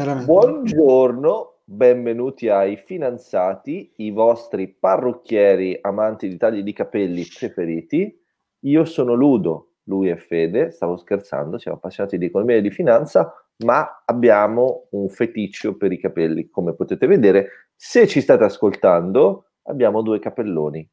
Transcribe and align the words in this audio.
veramente. 0.00 0.26
Buongiorno, 0.26 1.58
benvenuti 1.64 2.48
ai 2.48 2.76
finanziati, 2.76 3.92
i 3.96 4.10
vostri 4.10 4.68
parrucchieri 4.68 5.78
amanti 5.82 6.28
di 6.28 6.36
tagli 6.36 6.62
di 6.62 6.72
capelli 6.72 7.26
preferiti. 7.26 8.18
Io 8.60 8.84
sono 8.84 9.12
Ludo, 9.14 9.72
lui 9.84 10.08
è 10.08 10.16
Fede, 10.16 10.70
stavo 10.70 10.96
scherzando, 10.96 11.58
siamo 11.58 11.76
appassionati 11.76 12.16
di 12.16 12.26
economia 12.26 12.56
e 12.56 12.62
di 12.62 12.70
finanza, 12.70 13.32
ma 13.58 14.02
abbiamo 14.06 14.86
un 14.90 15.08
feticcio 15.08 15.76
per 15.76 15.92
i 15.92 15.98
capelli, 15.98 16.48
come 16.48 16.74
potete 16.74 17.06
vedere. 17.06 17.68
Se 17.76 18.06
ci 18.06 18.20
state 18.20 18.44
ascoltando, 18.44 19.50
abbiamo 19.64 20.00
due 20.02 20.18
capelloni. 20.18 20.88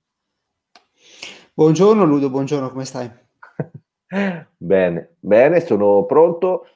Buongiorno 1.53 2.03
Ludo, 2.03 2.29
buongiorno, 2.29 2.69
come 2.69 2.85
stai? 2.85 3.09
bene, 4.57 5.15
bene, 5.19 5.59
sono 5.61 6.05
pronto 6.05 6.67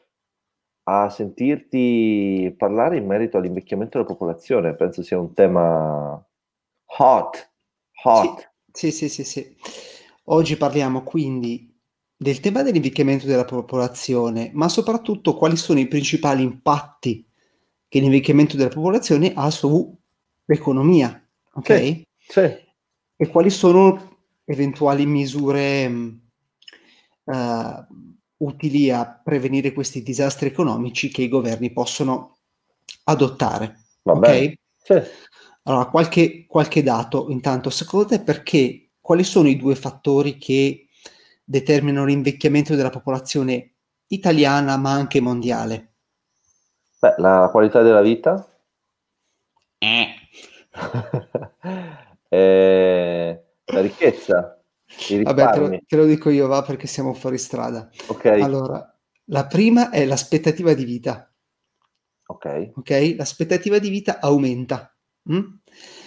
a 0.84 1.10
sentirti 1.10 2.54
parlare 2.58 2.98
in 2.98 3.06
merito 3.06 3.38
all'invecchiamento 3.38 3.98
della 3.98 4.10
popolazione. 4.10 4.76
Penso 4.76 5.04
sia 5.04 5.20
un 5.20 5.34
tema 5.34 6.24
hot, 6.98 7.52
hot. 8.04 8.52
Sì, 8.72 8.92
sì, 8.92 9.10
sì, 9.10 9.24
sì. 9.24 9.56
Oggi 10.26 10.56
parliamo 10.58 11.04
quindi 11.04 11.70
del 12.16 12.40
tema 12.40 12.62
dell'invecchiamento 12.62 13.26
della 13.26 13.46
popolazione, 13.46 14.52
ma 14.54 14.70
soprattutto 14.70 15.36
quali 15.36 15.58
sono 15.58 15.80
i 15.80 15.88
principali 15.88 16.44
impatti 16.44 17.28
che 17.88 18.00
l'invecchiamento 18.00 18.56
della 18.56 18.70
popolazione 18.70 19.34
ha 19.36 19.50
sull'economia, 19.50 21.28
ok? 21.54 21.78
Sì, 21.78 22.08
sì. 22.18 22.40
E 23.18 23.28
quali 23.28 23.50
sono 23.50 24.18
eventuali 24.46 25.06
misure 25.06 25.86
uh, 27.24 27.86
utili 28.42 28.92
a 28.92 29.22
prevenire 29.24 29.74
questi 29.74 30.04
disastri 30.04 30.48
economici 30.48 31.10
che 31.10 31.24
i 31.24 31.30
governi 31.30 31.72
possono 31.72 32.38
adottare. 33.06 33.86
Va 34.04 34.14
ok? 34.14 34.54
Sì. 34.84 35.02
Allora, 35.64 35.86
qualche, 35.86 36.46
qualche 36.48 36.82
dato 36.84 37.30
intanto, 37.30 37.70
secondo 37.70 38.08
te 38.08 38.22
perché, 38.22 38.90
quali 39.00 39.24
sono 39.24 39.48
i 39.48 39.58
due 39.58 39.76
fattori 39.76 40.38
che 40.38 40.88
determinano 41.44 42.06
l'invecchiamento 42.06 42.76
della 42.76 42.90
popolazione 42.90 43.74
italiana 44.08 44.78
ma 44.78 44.92
anche 44.92 45.22
mondiale? 45.22 45.94
Beh, 47.00 47.16
la 47.18 47.50
qualità 47.52 47.82
della 47.82 48.02
vita. 48.02 48.48
Eh. 49.78 50.08
eh, 52.30 53.44
la 53.66 53.82
ricchezza. 53.82 54.61
Vabbè, 55.24 55.52
te 55.52 55.60
lo, 55.60 55.80
te 55.88 55.96
lo, 55.96 56.06
dico 56.06 56.30
io, 56.30 56.48
va, 56.48 56.62
perché 56.62 56.88
siamo 56.88 57.14
fuori 57.14 57.38
strada. 57.38 57.90
Ok. 58.08 58.26
Allora, 58.26 58.92
la 59.26 59.48
prima 59.48 59.90
è 59.90 60.06
l'aspettativa 60.06 60.74
di 60.74 60.86
vita. 60.86 61.32
Ok. 62.28 62.72
Ok? 62.76 63.16
L'aspettativa 63.18 63.80
di 63.80 63.90
vita 63.90 64.20
aumenta. 64.20 64.96
Mm? 65.32 65.40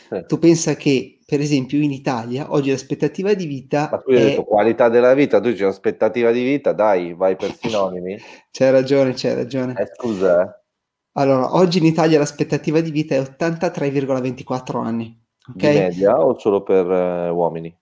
Sì. 0.09 0.25
Tu 0.27 0.39
pensa 0.39 0.75
che, 0.75 1.21
per 1.25 1.41
esempio, 1.41 1.81
in 1.81 1.93
Italia 1.93 2.53
oggi 2.53 2.71
l'aspettativa 2.71 3.35
di 3.35 3.47
vita. 3.47 3.89
Ma 3.91 3.99
tu 3.99 4.11
hai 4.11 4.17
è... 4.17 4.25
detto 4.25 4.45
qualità 4.45 4.89
della 4.89 5.15
vita, 5.15 5.41
tu 5.41 5.51
dici 5.51 5.63
l'aspettativa 5.63 6.31
di 6.31 6.43
vita, 6.43 6.73
dai, 6.73 7.15
vai 7.15 7.37
per 7.37 7.55
sinonimi. 7.61 8.19
c'hai 8.51 8.71
ragione, 8.71 9.13
c'hai 9.15 9.35
ragione. 9.35 9.75
Eh, 9.79 9.91
scusa. 9.95 10.43
Eh. 10.43 10.63
Allora, 11.17 11.55
oggi 11.55 11.79
in 11.79 11.85
Italia 11.85 12.19
l'aspettativa 12.19 12.81
di 12.81 12.91
vita 12.91 13.15
è 13.15 13.21
83,24 13.21 14.85
anni. 14.85 15.23
Okay? 15.55 15.73
Di 15.73 15.79
media 15.79 16.19
o 16.19 16.39
solo 16.39 16.63
per 16.63 16.91
eh, 16.91 17.29
uomini? 17.29 17.77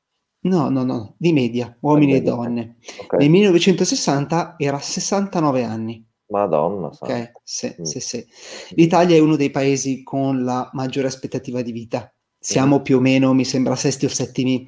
No, 0.44 0.68
no, 0.70 0.82
no, 0.82 1.14
di 1.18 1.32
media, 1.32 1.76
uomini 1.80 2.14
e 2.14 2.22
donne. 2.22 2.76
Okay. 3.02 3.20
Nel 3.20 3.30
1960 3.30 4.56
era 4.58 4.78
69 4.78 5.62
anni. 5.62 6.04
Madonna. 6.32 6.86
Ok, 6.86 7.32
sì, 7.44 7.72
mm. 7.78 7.84
sì, 7.84 8.00
sì. 8.00 8.26
L'Italia 8.70 9.14
è 9.14 9.20
uno 9.20 9.36
dei 9.36 9.50
paesi 9.50 10.02
con 10.02 10.42
la 10.42 10.68
maggiore 10.72 11.06
aspettativa 11.06 11.62
di 11.62 11.70
vita. 11.70 12.12
Siamo 12.38 12.78
mm. 12.78 12.82
più 12.82 12.96
o 12.96 13.00
meno, 13.00 13.34
mi 13.34 13.44
sembra, 13.44 13.76
sesti 13.76 14.06
o 14.06 14.08
settimi 14.08 14.66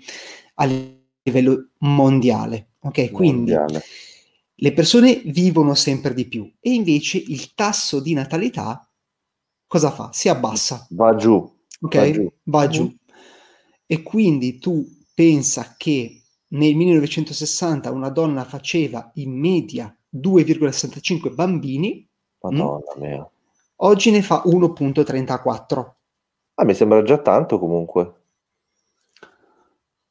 a 0.56 0.69
livello 1.23 1.70
mondiale. 1.79 2.74
Ok, 2.80 3.11
quindi 3.11 3.52
mondiale. 3.52 3.83
le 4.55 4.73
persone 4.73 5.23
vivono 5.24 5.74
sempre 5.74 6.14
di 6.14 6.29
più 6.29 6.48
e 6.61 6.70
invece 6.70 7.18
il 7.18 7.55
tasso 7.55 7.98
di 7.98 8.12
natalità 8.12 8.89
cosa 9.67 9.91
fa? 9.91 10.11
Si 10.12 10.29
abbassa. 10.29 10.86
Va 10.91 11.17
giù. 11.17 11.52
Ok, 11.80 11.96
va 11.96 12.11
giù. 12.12 12.33
Va 12.45 12.68
giù. 12.68 12.85
Mm. 12.85 12.95
E 13.86 14.02
quindi 14.02 14.58
tu 14.58 14.86
pensa 15.14 15.75
che 15.77 16.20
nel 16.48 16.75
1960 16.75 17.91
una 17.91 18.11
donna 18.11 18.45
faceva 18.45 19.11
in 19.14 19.39
media 19.39 19.95
2,65 20.14 21.35
bambini. 21.35 22.07
Madonna 22.41 22.95
mh, 22.97 23.01
mia. 23.01 23.30
Oggi 23.77 24.11
ne 24.11 24.23
fa 24.23 24.42
1,34. 24.45 25.92
Ah, 26.55 26.64
mi 26.64 26.74
sembra 26.74 27.03
già 27.03 27.19
tanto 27.19 27.58
comunque. 27.58 28.14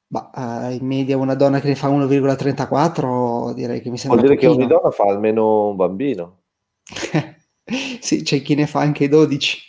Ma 0.07 0.29
uh, 0.33 0.71
in 0.71 0.85
media 0.85 1.17
una 1.17 1.33
donna 1.33 1.59
che 1.59 1.69
ne 1.69 1.75
fa 1.75 1.89
1,34 1.89 3.53
direi 3.53 3.81
che 3.81 3.89
mi 3.89 3.97
sembra 3.97 4.19
Vuol 4.19 4.35
dire 4.35 4.39
che 4.39 4.53
ogni 4.53 4.67
donna 4.67 4.91
fa 4.91 5.05
almeno 5.05 5.69
un 5.69 5.75
bambino. 5.75 6.41
sì, 7.99 8.21
c'è 8.21 8.41
chi 8.41 8.55
ne 8.55 8.67
fa 8.67 8.81
anche 8.81 9.07
12. 9.07 9.59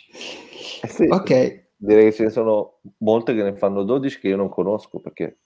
Eh 0.81 0.87
sì, 0.87 1.07
ok. 1.09 1.64
Direi 1.77 2.05
che 2.05 2.13
ce 2.13 2.23
ne 2.23 2.29
sono 2.29 2.79
molte 2.99 3.35
che 3.35 3.43
ne 3.43 3.55
fanno 3.55 3.83
12 3.83 4.19
che 4.19 4.29
io 4.29 4.37
non 4.37 4.49
conosco 4.49 4.99
perché 4.99 5.39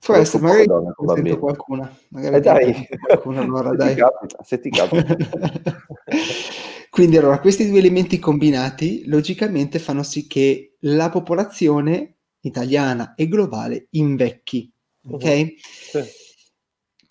Può 0.00 0.14
essere, 0.14 0.42
magari 0.42 0.66
ne 0.66 1.14
sento 1.14 1.38
qualcuna. 1.38 1.98
Magari 2.10 2.36
eh 2.36 2.40
dai, 2.40 2.88
qualcuna 3.04 3.40
allora, 3.42 3.70
se, 3.72 3.76
dai. 3.76 3.94
Ti 3.94 4.00
capita, 4.00 4.42
se 4.42 4.60
ti 4.60 4.70
capita. 4.70 5.16
Quindi 6.90 7.16
allora, 7.16 7.40
questi 7.40 7.68
due 7.68 7.78
elementi 7.78 8.18
combinati 8.18 9.06
logicamente 9.06 9.78
fanno 9.78 10.02
sì 10.02 10.26
che 10.26 10.76
la 10.80 11.10
popolazione 11.10 12.16
italiana 12.40 13.14
e 13.14 13.28
globale 13.28 13.88
invecchi. 13.90 14.72
Ok? 15.10 15.24
Uh-huh. 15.24 15.54
Sì. 15.56 16.04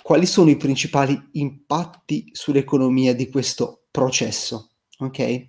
Quali 0.01 0.25
sono 0.25 0.49
i 0.49 0.57
principali 0.57 1.21
impatti 1.33 2.29
sull'economia 2.31 3.13
di 3.13 3.29
questo 3.29 3.83
processo? 3.91 4.71
Ok? 4.99 5.47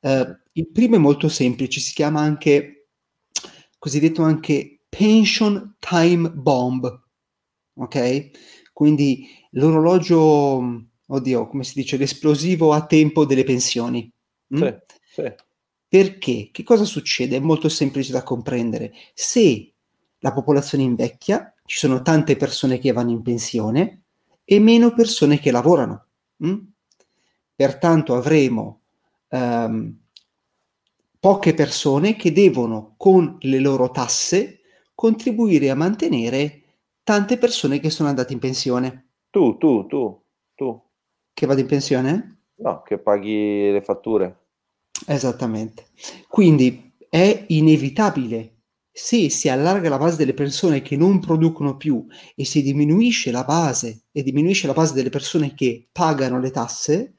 Uh, 0.00 0.36
il 0.52 0.68
primo 0.70 0.96
è 0.96 0.98
molto 0.98 1.28
semplice, 1.28 1.80
si 1.80 1.92
chiama 1.92 2.20
anche, 2.20 2.88
cosiddetto 3.78 4.22
anche 4.22 4.80
pension 4.88 5.76
time 5.78 6.30
bomb, 6.30 7.02
ok? 7.74 8.30
Quindi 8.72 9.26
l'orologio, 9.52 10.86
oddio, 11.06 11.48
come 11.48 11.64
si 11.64 11.74
dice, 11.74 11.96
l'esplosivo 11.96 12.72
a 12.72 12.86
tempo 12.86 13.24
delle 13.24 13.44
pensioni. 13.44 14.10
Mm? 14.54 14.62
Sì, 14.62 14.74
sì. 15.14 15.34
Perché? 15.88 16.50
Che 16.52 16.62
cosa 16.62 16.84
succede? 16.84 17.36
È 17.36 17.40
molto 17.40 17.68
semplice 17.68 18.12
da 18.12 18.22
comprendere. 18.22 18.92
Se 19.14 19.72
la 20.18 20.32
popolazione 20.32 20.84
invecchia, 20.84 21.54
ci 21.64 21.78
sono 21.78 22.02
tante 22.02 22.36
persone 22.36 22.78
che 22.78 22.92
vanno 22.92 23.10
in 23.10 23.22
pensione 23.22 24.02
e 24.44 24.58
meno 24.58 24.92
persone 24.92 25.38
che 25.38 25.50
lavorano. 25.50 26.06
Mm? 26.44 26.58
Pertanto 27.54 28.14
avremo 28.14 28.77
um, 29.28 29.96
poche 31.20 31.54
persone 31.54 32.16
che 32.16 32.32
devono 32.32 32.94
con 32.96 33.36
le 33.40 33.58
loro 33.58 33.90
tasse 33.90 34.60
contribuire 34.94 35.70
a 35.70 35.74
mantenere 35.74 36.62
tante 37.02 37.38
persone 37.38 37.80
che 37.80 37.90
sono 37.90 38.08
andate 38.08 38.32
in 38.32 38.38
pensione. 38.38 39.10
Tu, 39.30 39.56
tu, 39.56 39.86
tu, 39.86 40.22
tu. 40.54 40.82
Che 41.32 41.46
vado 41.46 41.60
in 41.60 41.66
pensione? 41.66 42.42
No, 42.56 42.82
che 42.82 42.98
paghi 42.98 43.70
le 43.70 43.82
fatture. 43.82 44.46
Esattamente. 45.06 45.86
Quindi 46.28 46.92
è 47.08 47.44
inevitabile 47.48 48.54
se 48.90 49.30
si 49.30 49.48
allarga 49.48 49.88
la 49.88 49.96
base 49.96 50.16
delle 50.16 50.34
persone 50.34 50.82
che 50.82 50.96
non 50.96 51.20
producono 51.20 51.76
più 51.76 52.04
e 52.34 52.44
si 52.44 52.62
diminuisce 52.62 53.30
la 53.30 53.44
base 53.44 54.06
e 54.10 54.24
diminuisce 54.24 54.66
la 54.66 54.72
base 54.72 54.92
delle 54.92 55.08
persone 55.08 55.54
che 55.54 55.88
pagano 55.92 56.40
le 56.40 56.50
tasse, 56.50 57.14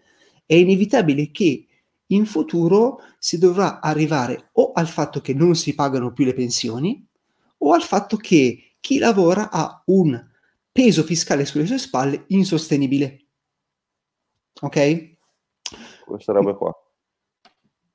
è 0.46 0.56
inevitabile 0.56 1.32
che 1.32 1.69
in 2.12 2.26
futuro 2.26 3.00
si 3.18 3.38
dovrà 3.38 3.80
arrivare 3.80 4.50
o 4.54 4.72
al 4.74 4.88
fatto 4.88 5.22
che 5.22 5.34
non 5.34 5.56
si 5.56 5.76
pagano 5.76 6.14
più 6.14 6.26
le 6.26 6.34
pensioni 6.34 7.06
o 7.58 7.74
al 7.74 7.82
fatto 7.82 8.18
che 8.18 8.76
chi 8.80 8.98
lavora 8.98 9.50
ha 9.52 9.84
un 9.88 10.28
peso 10.72 11.04
fiscale 11.04 11.46
sulle 11.46 11.66
sue 11.66 11.78
spalle 11.78 12.24
insostenibile. 12.28 13.26
Ok? 14.62 15.18
Questa 16.06 16.32
roba 16.32 16.54
qua. 16.54 16.74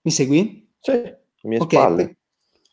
Mi 0.03 0.11
segui? 0.11 0.71
Sì, 0.79 0.93
le 0.93 1.23
mie 1.43 1.61
okay. 1.61 1.79
spalle. 1.79 2.17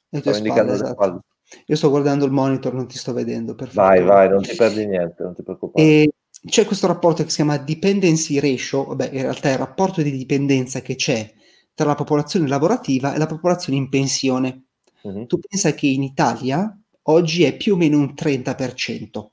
Le 0.10 0.22
tue 0.22 0.34
spalle, 0.34 0.74
esatto. 0.74 0.92
spalle. 0.92 1.20
Io 1.66 1.76
sto 1.76 1.90
guardando 1.90 2.26
il 2.26 2.32
monitor, 2.32 2.74
non 2.74 2.88
ti 2.88 2.98
sto 2.98 3.14
vedendo. 3.14 3.56
Perfetto. 3.56 3.82
Vai, 3.82 4.04
vai, 4.04 4.30
non 4.30 4.42
ti 4.42 4.56
perdi 4.56 4.86
niente, 4.86 5.24
non 5.24 5.34
ti 5.34 5.44
preoccupare. 5.44 5.86
E 5.86 6.14
c'è 6.44 6.66
questo 6.66 6.88
rapporto 6.88 7.24
che 7.24 7.30
si 7.30 7.36
chiama 7.38 7.58
dependency 7.58 8.40
ratio, 8.40 8.86
vabbè, 8.86 9.12
in 9.14 9.22
realtà 9.22 9.50
è 9.50 9.54
il 9.54 9.60
rapporto 9.60 10.02
di 10.02 10.12
dipendenza 10.12 10.82
che 10.82 10.96
c'è 10.96 11.32
tra 11.74 11.86
la 11.86 11.96
popolazione 11.96 12.48
lavorativa 12.48 13.14
e 13.14 13.18
la 13.18 13.28
popolazione 13.28 13.78
in 13.78 13.90
pensione. 13.90 14.64
Uh-huh. 15.04 15.26
Tu 15.28 15.40
pensa 15.40 15.74
che 15.74 15.88
in 15.88 16.04
Italia 16.04 16.76
oggi 17.04 17.44
è 17.44 17.56
più 17.56 17.74
o 17.74 17.78
meno 17.78 18.00
un 18.00 18.14
30%, 18.16 19.28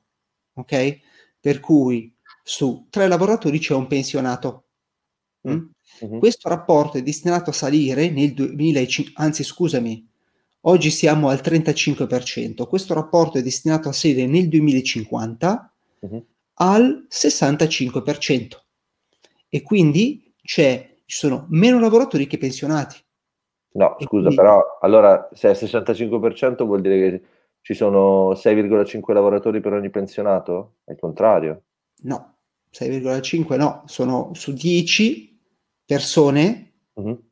ok? 0.55 0.99
Per 1.41 1.61
cui 1.61 2.15
su 2.43 2.87
tre 2.91 3.09
lavoratori 3.09 3.59
c'è 3.59 3.75
un 3.75 3.87
pensionato. 3.87 4.65
Mm? 5.49 5.67
Uh-huh. 6.01 6.19
Questo 6.19 6.49
rapporto 6.51 6.99
è 6.99 7.03
destinato 7.03 7.51
a 7.51 7.55
salire 7.55 8.11
nel 8.11 8.35
2050, 8.35 9.21
anzi 9.21 9.45
scusami, 9.45 10.07
oggi 10.63 10.91
siamo 10.91 11.31
al 11.31 11.41
35%, 11.43 12.67
questo 12.67 12.93
rapporto 12.93 13.39
è 13.39 13.43
destinato 13.43 13.89
a 13.89 13.93
salire 13.93 14.27
nel 14.27 14.49
2050 14.49 15.73
uh-huh. 16.01 16.27
Al 16.59 17.07
65% 17.11 18.49
e 19.49 19.63
quindi 19.63 20.35
c'è, 20.43 20.97
ci 21.05 21.17
sono 21.17 21.47
meno 21.51 21.81
lavoratori 21.81 22.27
che 22.27 22.39
pensionati. 22.39 22.97
No, 23.73 23.99
e 23.99 24.05
scusa, 24.05 24.29
quindi... 24.29 24.35
però 24.35 24.79
allora 24.81 25.29
se 25.33 25.51
è 25.51 25.53
65% 25.53 26.65
vuol 26.65 26.81
dire 26.81 26.99
che 26.99 27.23
ci 27.61 27.75
sono 27.75 28.33
6,5 28.33 29.13
lavoratori 29.13 29.61
per 29.61 29.73
ogni 29.73 29.91
pensionato? 29.91 30.77
È 30.85 30.93
il 30.93 30.99
contrario? 30.99 31.63
No, 32.03 32.39
6,5 32.73 33.57
no, 33.57 33.83
sono 33.87 34.31
su 34.35 34.53
10 34.53 35.41
persone, 35.85 36.73
uh-huh. 36.95 37.23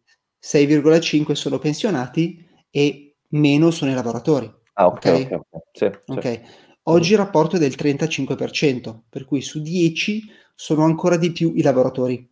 6,5 0.43 1.33
sono 1.33 1.59
pensionati 1.59 2.47
e 2.71 3.17
meno 3.31 3.71
sono 3.71 3.91
i 3.91 3.95
lavoratori. 3.95 4.53
Ah, 4.75 4.87
ok. 4.87 4.97
okay? 4.97 5.23
okay, 5.23 5.41
Sì, 5.73 5.85
okay. 6.07 6.35
Sì. 6.35 6.66
Oggi 6.89 7.13
il 7.13 7.19
rapporto 7.19 7.57
è 7.57 7.59
del 7.59 7.75
35%, 7.77 9.01
per 9.09 9.25
cui 9.25 9.43
su 9.43 9.61
10 9.61 10.23
sono 10.55 10.85
ancora 10.85 11.17
di 11.17 11.33
più 11.33 11.53
i 11.57 11.63
lavoratori. 11.63 12.29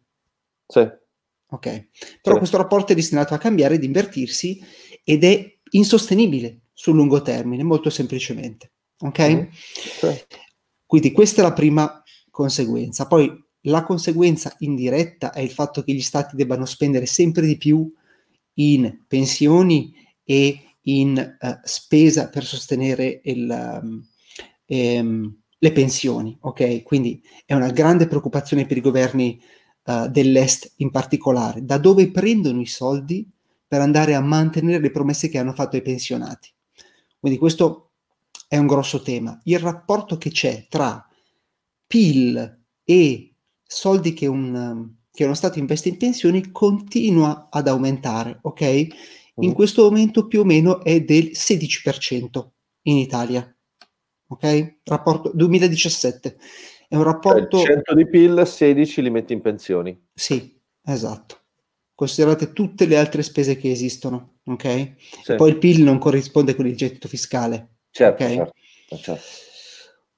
Sì. 0.66 0.88
Ok. 1.48 1.88
Però 2.22 2.34
sì. 2.34 2.38
questo 2.38 2.56
rapporto 2.56 2.92
è 2.92 2.94
destinato 2.94 3.34
a 3.34 3.38
cambiare, 3.38 3.74
ad 3.74 3.82
invertirsi 3.82 4.62
ed 5.02 5.24
è 5.24 5.58
insostenibile 5.70 6.60
sul 6.72 6.94
lungo 6.94 7.20
termine, 7.22 7.62
molto 7.64 7.90
semplicemente. 7.90 8.72
Ok? 8.98 9.30
Mm. 9.30 9.42
Sì. 9.50 10.24
Quindi 10.86 11.12
questa 11.12 11.40
è 11.40 11.44
la 11.44 11.52
prima 11.52 12.02
conseguenza. 12.30 13.06
Poi 13.06 13.44
la 13.62 13.82
conseguenza 13.82 14.54
indiretta 14.58 15.32
è 15.32 15.40
il 15.40 15.50
fatto 15.50 15.82
che 15.82 15.92
gli 15.92 16.00
stati 16.00 16.36
debbano 16.36 16.64
spendere 16.64 17.06
sempre 17.06 17.46
di 17.46 17.56
più 17.56 17.92
in 18.54 19.04
pensioni 19.08 19.92
e 20.22 20.60
in 20.82 21.36
uh, 21.40 21.48
spesa 21.64 22.28
per 22.28 22.44
sostenere 22.44 23.20
il, 23.24 23.80
um, 23.82 24.06
ehm, 24.66 25.36
le 25.58 25.72
pensioni. 25.72 26.36
Ok, 26.40 26.82
quindi 26.82 27.22
è 27.46 27.54
una 27.54 27.70
grande 27.70 28.06
preoccupazione 28.06 28.66
per 28.66 28.76
i 28.76 28.82
governi 28.82 29.40
uh, 29.84 30.08
dell'est 30.08 30.74
in 30.76 30.90
particolare. 30.90 31.64
Da 31.64 31.78
dove 31.78 32.10
prendono 32.10 32.60
i 32.60 32.66
soldi 32.66 33.28
per 33.66 33.80
andare 33.80 34.14
a 34.14 34.20
mantenere 34.20 34.80
le 34.80 34.90
promesse 34.90 35.28
che 35.28 35.38
hanno 35.38 35.52
fatto 35.54 35.76
ai 35.76 35.82
pensionati? 35.82 36.52
Quindi 37.18 37.38
questo 37.38 37.92
è 38.48 38.58
un 38.58 38.66
grosso 38.66 39.00
tema. 39.00 39.40
Il 39.44 39.58
rapporto 39.58 40.18
che 40.18 40.30
c'è 40.30 40.66
tra 40.68 41.08
PIL 41.86 42.60
e 42.84 43.34
soldi 43.62 44.12
che, 44.12 44.26
un, 44.26 44.92
che 45.10 45.24
uno 45.24 45.34
Stato 45.34 45.58
investe 45.58 45.88
in 45.88 45.96
pensioni 45.96 46.50
continua 46.50 47.48
ad 47.50 47.68
aumentare, 47.68 48.38
ok? 48.42 48.86
In 49.36 49.50
mm. 49.50 49.52
questo 49.52 49.84
momento 49.84 50.26
più 50.26 50.40
o 50.40 50.44
meno 50.44 50.82
è 50.82 51.00
del 51.02 51.30
16% 51.32 52.46
in 52.82 52.98
Italia, 52.98 53.53
ok? 54.26 54.80
Rapporto 54.84 55.30
2017. 55.34 56.36
È 56.88 56.96
un 56.96 57.02
rapporto... 57.02 57.58
Cioè 57.58 57.66
100 57.66 57.94
di 57.94 58.08
PIL, 58.08 58.46
16 58.46 59.02
li 59.02 59.10
metti 59.10 59.32
in 59.32 59.40
pensioni. 59.40 60.06
Sì, 60.12 60.60
esatto. 60.84 61.40
Considerate 61.94 62.52
tutte 62.52 62.86
le 62.86 62.96
altre 62.96 63.22
spese 63.22 63.56
che 63.56 63.70
esistono, 63.70 64.38
ok? 64.44 64.94
Sì. 65.22 65.34
Poi 65.36 65.50
il 65.50 65.58
PIL 65.58 65.82
non 65.82 65.98
corrisponde 65.98 66.54
con 66.54 66.66
il 66.66 66.76
gettito 66.76 67.08
fiscale. 67.08 67.76
Certo, 67.90 68.22
okay? 68.22 68.36
certo, 68.36 68.96
certo. 68.96 69.22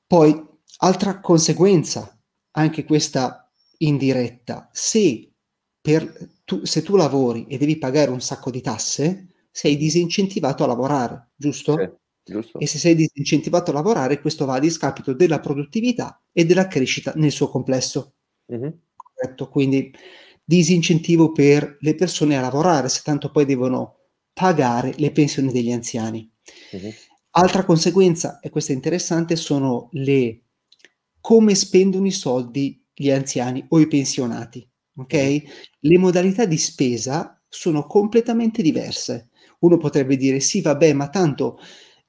Poi 0.06 0.54
Altra 0.78 1.20
conseguenza, 1.20 2.18
anche 2.52 2.84
questa 2.84 3.50
indiretta, 3.78 4.68
se, 4.72 5.32
per, 5.80 6.34
tu, 6.44 6.66
se 6.66 6.82
tu 6.82 6.96
lavori 6.96 7.46
e 7.46 7.56
devi 7.56 7.78
pagare 7.78 8.10
un 8.10 8.20
sacco 8.20 8.50
di 8.50 8.60
tasse, 8.60 9.48
sei 9.50 9.78
disincentivato 9.78 10.64
a 10.64 10.66
lavorare, 10.66 11.30
giusto? 11.34 11.78
Sì, 11.78 11.90
giusto. 12.26 12.58
E 12.58 12.66
se 12.66 12.78
sei 12.78 12.94
disincentivato 12.94 13.70
a 13.70 13.74
lavorare, 13.74 14.20
questo 14.20 14.44
va 14.44 14.54
a 14.54 14.60
discapito 14.60 15.12
della 15.12 15.40
produttività 15.40 16.20
e 16.32 16.44
della 16.44 16.66
crescita 16.66 17.12
nel 17.14 17.30
suo 17.30 17.48
complesso. 17.48 18.14
Mm-hmm. 18.52 18.70
Corretto? 18.96 19.48
Quindi 19.48 19.92
disincentivo 20.44 21.32
per 21.32 21.76
le 21.80 21.94
persone 21.94 22.36
a 22.36 22.40
lavorare, 22.40 22.88
se 22.88 23.00
tanto 23.04 23.30
poi 23.30 23.44
devono 23.44 23.94
pagare 24.32 24.92
le 24.96 25.12
pensioni 25.12 25.50
degli 25.52 25.72
anziani. 25.72 26.30
Mm-hmm. 26.74 26.90
Altra 27.30 27.64
conseguenza, 27.64 28.40
e 28.40 28.50
questa 28.50 28.72
è 28.72 28.76
interessante, 28.76 29.36
sono 29.36 29.88
le 29.92 30.42
come 31.20 31.54
spendono 31.54 32.06
i 32.06 32.12
soldi 32.12 32.84
gli 32.94 33.10
anziani 33.10 33.64
o 33.68 33.78
i 33.78 33.88
pensionati. 33.88 34.68
Ok? 34.96 35.42
Le 35.80 35.98
modalità 35.98 36.46
di 36.46 36.56
spesa 36.56 37.42
sono 37.48 37.86
completamente 37.86 38.62
diverse. 38.62 39.28
Uno 39.58 39.76
potrebbe 39.76 40.16
dire: 40.16 40.40
sì, 40.40 40.62
vabbè, 40.62 40.92
ma 40.92 41.08
tanto 41.08 41.58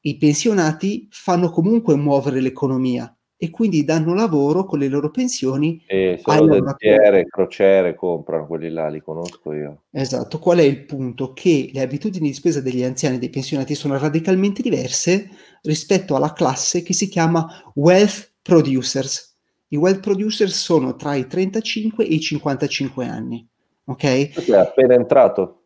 i 0.02 0.18
pensionati 0.18 1.08
fanno 1.10 1.50
comunque 1.50 1.96
muovere 1.96 2.40
l'economia 2.40 3.12
e 3.40 3.52
quindi 3.52 3.84
danno 3.84 4.16
lavoro 4.16 4.66
con 4.66 4.80
le 4.80 4.88
loro 4.88 5.12
pensioni. 5.12 5.84
E 5.86 6.20
sono 6.24 6.60
dentiere, 6.60 7.26
crociere, 7.26 7.94
comprano 7.94 8.48
quelli 8.48 8.70
là, 8.70 8.90
li 8.90 9.02
conosco 9.02 9.54
io. 9.54 9.84
Esatto. 9.92 10.40
Qual 10.40 10.58
è 10.58 10.64
il 10.64 10.86
punto? 10.86 11.34
Che 11.34 11.70
le 11.72 11.82
abitudini 11.82 12.30
di 12.30 12.34
spesa 12.34 12.62
degli 12.62 12.84
anziani 12.84 13.18
e 13.18 13.20
dei 13.20 13.30
pensionati 13.30 13.76
sono 13.76 13.98
radicalmente 13.98 14.64
diverse 14.64 15.30
rispetto 15.62 16.16
alla 16.16 16.34
classe 16.34 16.82
che 16.82 16.94
si 16.94 17.08
chiama 17.08 17.46
wealth 17.76 18.34
producers. 18.42 19.36
I 19.70 19.76
wealth 19.76 20.00
producers 20.00 20.56
sono 20.56 20.96
tra 20.96 21.14
i 21.14 21.28
35 21.28 22.06
e 22.06 22.14
i 22.14 22.20
55 22.20 23.06
anni. 23.06 23.48
Ok? 23.86 24.04
È 24.04 24.56
appena 24.56 24.96
entrato. 24.96 25.62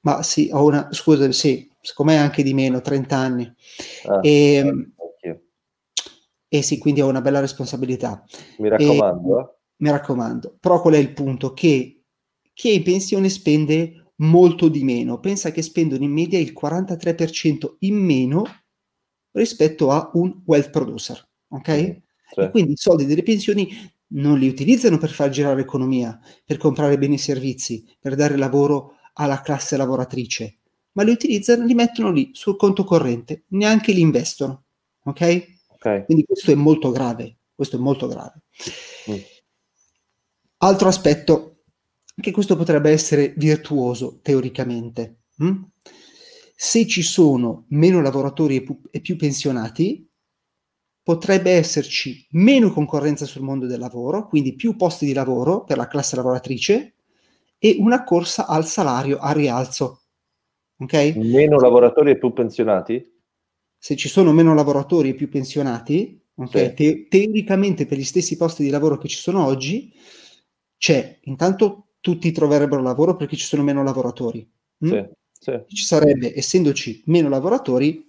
Ma 0.00 0.22
sì, 0.22 0.50
ho 0.52 0.64
una, 0.64 0.88
scusa, 0.92 1.30
sì, 1.32 1.68
secondo 1.80 2.12
me 2.12 2.18
anche 2.18 2.42
di 2.42 2.54
meno, 2.54 2.80
30 2.80 3.16
anni. 3.16 3.54
Ah, 4.06 4.20
e, 4.22 4.54
ehm, 4.54 4.92
e 6.50 6.62
sì, 6.62 6.78
quindi 6.78 7.02
ho 7.02 7.08
una 7.08 7.20
bella 7.20 7.40
responsabilità. 7.40 8.24
Mi 8.58 8.68
raccomando. 8.68 9.38
E, 9.38 9.42
eh. 9.42 9.54
Mi 9.76 9.90
raccomando. 9.90 10.56
Però 10.58 10.80
qual 10.80 10.94
è 10.94 10.98
il 10.98 11.12
punto? 11.12 11.52
Che 11.52 12.02
chi 12.54 12.70
è 12.70 12.72
in 12.72 12.82
pensione 12.82 13.28
spende 13.28 14.12
molto 14.16 14.68
di 14.68 14.82
meno. 14.82 15.20
Pensa 15.20 15.50
che 15.50 15.62
spendono 15.62 16.04
in 16.04 16.12
media 16.12 16.38
il 16.38 16.52
43% 16.58 17.76
in 17.80 17.96
meno 17.96 18.44
rispetto 19.32 19.90
a 19.90 20.10
un 20.14 20.42
wealth 20.46 20.70
producer. 20.70 21.22
Ok? 21.48 21.68
Mm. 21.70 22.42
E 22.42 22.50
quindi 22.50 22.72
i 22.72 22.76
soldi 22.76 23.04
delle 23.04 23.22
pensioni 23.22 23.68
non 24.12 24.38
li 24.38 24.48
utilizzano 24.48 24.96
per 24.96 25.10
far 25.10 25.28
girare 25.28 25.56
l'economia, 25.56 26.18
per 26.44 26.56
comprare 26.56 26.98
beni 26.98 27.14
e 27.14 27.18
servizi, 27.18 27.84
per 28.00 28.14
dare 28.14 28.36
lavoro 28.36 28.94
alla 29.14 29.40
classe 29.40 29.76
lavoratrice, 29.76 30.57
ma 30.98 31.04
li 31.04 31.12
utilizzano, 31.12 31.64
li 31.64 31.74
mettono 31.74 32.10
lì 32.10 32.30
sul 32.32 32.56
conto 32.56 32.82
corrente, 32.82 33.44
neanche 33.50 33.92
li 33.92 34.00
investono. 34.00 34.64
Ok? 35.04 35.58
okay. 35.68 36.04
Quindi 36.04 36.24
questo 36.24 36.50
è 36.50 36.56
molto 36.56 36.90
grave. 36.90 37.36
Questo 37.54 37.76
è 37.76 37.78
molto 37.78 38.08
grave. 38.08 38.42
Mm. 39.08 39.16
Altro 40.56 40.88
aspetto, 40.88 41.62
che 42.20 42.32
questo 42.32 42.56
potrebbe 42.56 42.90
essere 42.90 43.32
virtuoso 43.36 44.18
teoricamente. 44.22 45.20
Hm? 45.36 45.62
Se 46.56 46.84
ci 46.88 47.02
sono 47.02 47.66
meno 47.68 48.02
lavoratori 48.02 48.56
e 48.56 48.62
più, 48.62 48.80
e 48.90 49.00
più 49.00 49.16
pensionati, 49.16 50.04
potrebbe 51.00 51.52
esserci 51.52 52.26
meno 52.30 52.72
concorrenza 52.72 53.24
sul 53.24 53.42
mondo 53.42 53.66
del 53.66 53.78
lavoro, 53.78 54.26
quindi 54.26 54.56
più 54.56 54.74
posti 54.74 55.06
di 55.06 55.12
lavoro 55.12 55.62
per 55.62 55.76
la 55.76 55.86
classe 55.86 56.16
lavoratrice 56.16 56.96
e 57.56 57.76
una 57.78 58.02
corsa 58.02 58.48
al 58.48 58.66
salario 58.66 59.18
a 59.18 59.30
rialzo. 59.30 60.02
Okay? 60.78 61.16
Meno 61.16 61.58
lavoratori 61.58 62.12
e 62.12 62.18
più 62.18 62.32
pensionati? 62.32 63.16
Se 63.76 63.96
ci 63.96 64.08
sono 64.08 64.32
meno 64.32 64.54
lavoratori 64.54 65.10
e 65.10 65.14
più 65.14 65.28
pensionati, 65.28 66.20
okay, 66.34 66.68
sì. 66.68 66.74
te- 66.74 67.06
teoricamente 67.08 67.86
per 67.86 67.98
gli 67.98 68.04
stessi 68.04 68.36
posti 68.36 68.62
di 68.62 68.70
lavoro 68.70 68.98
che 68.98 69.08
ci 69.08 69.18
sono 69.18 69.44
oggi, 69.44 69.92
c'è 70.76 71.18
intanto 71.22 71.88
tutti 72.00 72.30
troverebbero 72.32 72.80
lavoro 72.80 73.16
perché 73.16 73.36
ci 73.36 73.44
sono 73.44 73.62
meno 73.62 73.82
lavoratori. 73.82 74.48
Mm? 74.84 74.88
Sì, 74.88 75.06
sì. 75.32 75.62
Ci 75.66 75.84
sarebbe, 75.84 76.36
essendoci 76.36 77.02
meno 77.06 77.28
lavoratori, 77.28 78.06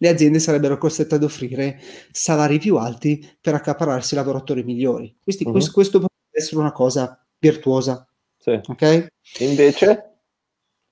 le 0.00 0.08
aziende 0.08 0.38
sarebbero 0.38 0.78
costrette 0.78 1.16
ad 1.16 1.24
offrire 1.24 1.80
salari 2.10 2.58
più 2.58 2.76
alti 2.76 3.36
per 3.40 3.54
accapararsi 3.54 4.14
lavoratori 4.14 4.62
migliori. 4.62 5.14
Quindi, 5.22 5.44
uh-huh. 5.44 5.52
questo, 5.52 5.72
questo, 5.72 5.98
potrebbe 5.98 6.38
essere 6.38 6.60
una 6.60 6.72
cosa 6.72 7.26
virtuosa. 7.38 8.08
Sì. 8.36 8.60
Ok? 8.66 9.06
Invece? 9.40 10.17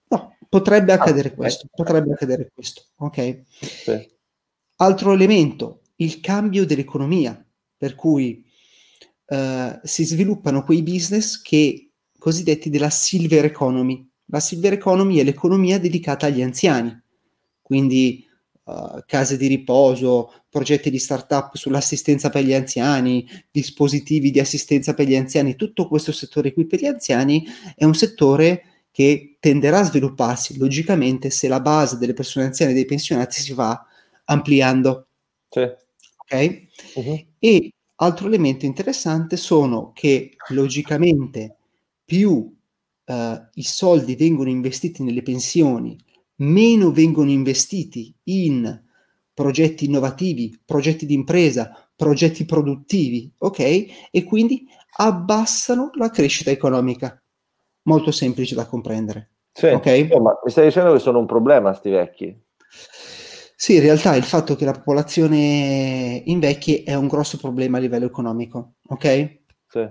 No, 0.08 0.36
potrebbe 0.48 0.92
ah, 0.92 0.96
accadere 0.96 1.28
ah, 1.28 1.34
questo. 1.34 1.66
Eh. 1.66 1.70
Potrebbe 1.74 2.12
accadere 2.12 2.50
questo. 2.52 2.82
Ok? 2.96 3.42
Sì. 3.48 4.14
Altro 4.76 5.12
elemento, 5.12 5.82
il 5.96 6.20
cambio 6.20 6.66
dell'economia, 6.66 7.42
per 7.76 7.94
cui 7.94 8.44
uh, 9.26 9.80
si 9.82 10.04
sviluppano 10.04 10.62
quei 10.64 10.82
business 10.82 11.40
che 11.40 11.90
cosiddetti 12.18 12.70
della 12.70 12.90
silver 12.90 13.44
economy. 13.44 14.08
La 14.26 14.40
silver 14.40 14.72
economy 14.72 15.18
è 15.18 15.24
l'economia 15.24 15.78
dedicata 15.78 16.26
agli 16.26 16.42
anziani, 16.42 17.00
quindi 17.62 18.26
uh, 18.64 19.00
case 19.06 19.36
di 19.36 19.46
riposo, 19.46 20.32
progetti 20.48 20.90
di 20.90 20.98
startup 20.98 21.54
sull'assistenza 21.54 22.28
per 22.30 22.42
gli 22.42 22.54
anziani, 22.54 23.26
dispositivi 23.50 24.30
di 24.30 24.40
assistenza 24.40 24.94
per 24.94 25.06
gli 25.06 25.16
anziani, 25.16 25.54
tutto 25.54 25.86
questo 25.86 26.12
settore 26.12 26.52
qui 26.52 26.66
per 26.66 26.80
gli 26.80 26.86
anziani 26.86 27.46
è 27.74 27.84
un 27.84 27.94
settore 27.94 28.75
che 28.96 29.36
tenderà 29.40 29.80
a 29.80 29.84
svilupparsi 29.84 30.56
logicamente 30.56 31.28
se 31.28 31.48
la 31.48 31.60
base 31.60 31.98
delle 31.98 32.14
persone 32.14 32.46
anziane 32.46 32.70
e 32.70 32.74
dei 32.76 32.86
pensionati 32.86 33.42
si 33.42 33.52
va 33.52 33.78
ampliando. 34.24 35.08
Sì. 35.50 35.60
Ok? 35.60 36.66
Uh-huh. 36.94 37.26
E 37.38 37.74
altro 37.96 38.26
elemento 38.26 38.64
interessante 38.64 39.36
sono 39.36 39.92
che 39.92 40.30
logicamente 40.48 41.58
più 42.06 42.30
uh, 42.32 43.14
i 43.52 43.62
soldi 43.62 44.16
vengono 44.16 44.48
investiti 44.48 45.02
nelle 45.02 45.20
pensioni, 45.20 45.98
meno 46.36 46.90
vengono 46.90 47.28
investiti 47.28 48.14
in 48.22 48.82
progetti 49.34 49.84
innovativi, 49.84 50.58
progetti 50.64 51.04
di 51.04 51.12
impresa, 51.12 51.86
progetti 51.94 52.46
produttivi, 52.46 53.30
ok? 53.40 54.08
E 54.10 54.24
quindi 54.24 54.66
abbassano 54.96 55.90
la 55.98 56.08
crescita 56.08 56.50
economica. 56.50 57.20
Molto 57.86 58.10
semplice 58.10 58.54
da 58.54 58.66
comprendere. 58.66 59.30
Sì, 59.52 59.66
okay? 59.66 60.06
ma 60.20 60.38
mi 60.44 60.50
stai 60.50 60.66
dicendo 60.66 60.92
che 60.92 60.98
sono 60.98 61.18
un 61.18 61.26
problema 61.26 61.72
sti 61.72 61.90
vecchi? 61.90 62.44
Sì, 63.58 63.76
in 63.76 63.80
realtà 63.80 64.14
il 64.14 64.22
fatto 64.22 64.54
che 64.54 64.66
la 64.66 64.72
popolazione 64.72 66.22
invecchi 66.26 66.82
è 66.82 66.94
un 66.94 67.06
grosso 67.06 67.38
problema 67.38 67.78
a 67.78 67.80
livello 67.80 68.04
economico, 68.04 68.74
ok? 68.88 69.38
Sì. 69.66 69.88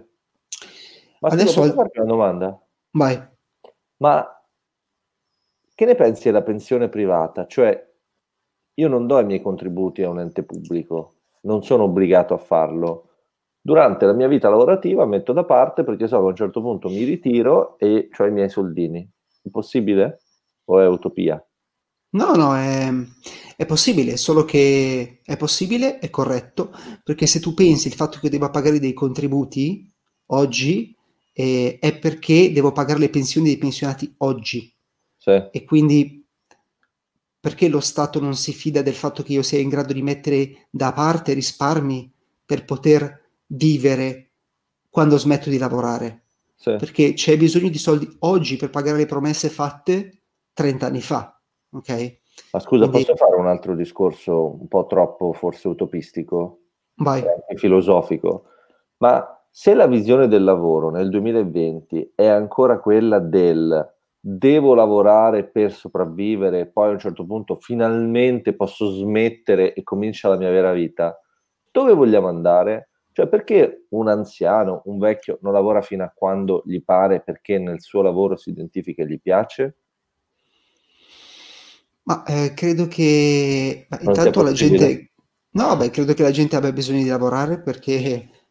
Ma 1.19 1.29
adesso 1.29 1.61
posso 1.61 1.73
farti 1.73 1.99
una 1.99 2.07
domanda? 2.07 2.61
Vai. 2.91 3.19
Ma 3.97 4.45
che 5.73 5.85
ne 5.85 5.95
pensi 5.95 6.25
della 6.25 6.43
pensione 6.43 6.89
privata? 6.89 7.47
Cioè, 7.47 7.91
io 8.75 8.87
non 8.87 9.07
do 9.07 9.19
i 9.19 9.25
miei 9.25 9.41
contributi 9.41 10.03
a 10.03 10.09
un 10.09 10.19
ente 10.19 10.43
pubblico, 10.43 11.15
non 11.41 11.63
sono 11.63 11.83
obbligato 11.83 12.33
a 12.33 12.37
farlo. 12.37 13.09
Durante 13.65 14.05
la 14.05 14.13
mia 14.13 14.27
vita 14.27 14.47
lavorativa 14.47 15.07
metto 15.07 15.33
da 15.33 15.43
parte 15.43 15.83
perché 15.83 16.07
so 16.07 16.17
che 16.17 16.23
a 16.23 16.27
un 16.27 16.35
certo 16.35 16.61
punto 16.61 16.87
mi 16.87 17.03
ritiro 17.03 17.79
e 17.79 18.09
ho 18.15 18.25
i 18.25 18.31
miei 18.31 18.47
soldini. 18.47 19.09
È 19.41 19.49
possibile 19.49 20.19
o 20.65 20.79
è 20.79 20.87
utopia? 20.87 21.43
No, 22.11 22.35
no, 22.35 22.55
è, 22.55 22.93
è, 23.57 23.65
possibile, 23.65 24.17
solo 24.17 24.45
che 24.45 25.19
è 25.23 25.35
possibile, 25.35 25.97
è 25.97 26.11
corretto, 26.11 26.71
perché 27.03 27.25
se 27.25 27.39
tu 27.39 27.55
pensi 27.55 27.87
il 27.87 27.95
fatto 27.95 28.19
che 28.19 28.27
io 28.27 28.31
debba 28.33 28.51
pagare 28.51 28.77
dei 28.77 28.93
contributi 28.93 29.91
oggi 30.27 30.95
eh, 31.33 31.79
è 31.79 31.97
perché 31.97 32.51
devo 32.51 32.71
pagare 32.71 32.99
le 32.99 33.09
pensioni 33.09 33.47
dei 33.47 33.57
pensionati 33.57 34.13
oggi. 34.19 34.71
Sì. 35.17 35.31
E 35.51 35.63
quindi 35.63 36.23
perché 37.39 37.67
lo 37.67 37.79
Stato 37.79 38.19
non 38.19 38.35
si 38.35 38.53
fida 38.53 38.83
del 38.83 38.93
fatto 38.93 39.23
che 39.23 39.33
io 39.33 39.41
sia 39.41 39.57
in 39.57 39.69
grado 39.69 39.91
di 39.91 40.03
mettere 40.03 40.67
da 40.69 40.93
parte 40.93 41.33
risparmi 41.33 42.13
per 42.45 42.63
poter 42.63 43.23
vivere 43.47 44.31
quando 44.89 45.17
smetto 45.17 45.49
di 45.49 45.57
lavorare? 45.57 46.23
Sì. 46.55 46.75
Perché 46.77 47.13
c'è 47.13 47.37
bisogno 47.37 47.69
di 47.69 47.77
soldi 47.77 48.07
oggi 48.19 48.55
per 48.55 48.69
pagare 48.69 48.97
le 48.97 49.05
promesse 49.05 49.49
fatte 49.49 50.21
30 50.53 50.85
anni 50.85 51.01
fa. 51.01 51.39
Ok? 51.71 52.19
Ma 52.51 52.59
scusa, 52.59 52.87
Quindi... 52.87 53.05
posso 53.05 53.15
fare 53.15 53.35
un 53.35 53.47
altro 53.47 53.75
discorso 53.75 54.59
un 54.59 54.67
po' 54.67 54.85
troppo 54.85 55.33
forse 55.33 55.67
utopistico? 55.67 56.59
Vai. 56.95 57.19
Anche 57.19 57.55
filosofico. 57.57 58.45
Ma 58.97 59.45
se 59.49 59.73
la 59.73 59.87
visione 59.87 60.27
del 60.27 60.43
lavoro 60.43 60.89
nel 60.89 61.09
2020 61.09 62.13
è 62.15 62.27
ancora 62.27 62.79
quella 62.79 63.19
del 63.19 63.93
devo 64.27 64.73
lavorare 64.73 65.45
per 65.45 65.71
sopravvivere 65.71 66.61
e 66.61 66.65
poi 66.65 66.87
a 66.87 66.91
un 66.91 66.99
certo 66.99 67.25
punto 67.25 67.55
finalmente 67.55 68.55
posso 68.55 68.89
smettere 68.89 69.73
e 69.73 69.83
comincia 69.83 70.29
la 70.29 70.35
mia 70.35 70.49
vera 70.49 70.71
vita, 70.71 71.19
dove 71.71 71.93
vogliamo 71.93 72.27
andare? 72.27 72.89
Cioè 73.15 73.29
perché 73.29 73.85
un 73.91 74.09
anziano, 74.09 74.81
un 74.87 74.99
vecchio 74.99 75.39
non 75.41 75.53
lavora 75.53 75.81
fino 75.81 76.03
a 76.03 76.11
quando 76.13 76.63
gli 76.65 76.83
pare 76.83 77.21
perché 77.21 77.57
nel 77.57 77.79
suo 77.79 78.01
lavoro 78.01 78.35
si 78.35 78.49
identifica 78.49 79.03
e 79.03 79.07
gli 79.07 79.21
piace? 79.21 79.77
Ma 82.03 82.25
eh, 82.25 82.51
credo 82.53 82.89
che 82.89 83.85
beh, 83.87 83.99
intanto 84.01 84.43
la 84.43 84.51
gente... 84.51 85.11
No, 85.51 85.77
beh, 85.77 85.91
credo 85.91 86.13
che 86.13 86.23
la 86.23 86.31
gente 86.31 86.57
abbia 86.57 86.73
bisogno 86.73 87.03
di 87.03 87.07
lavorare 87.07 87.61
perché 87.61 87.93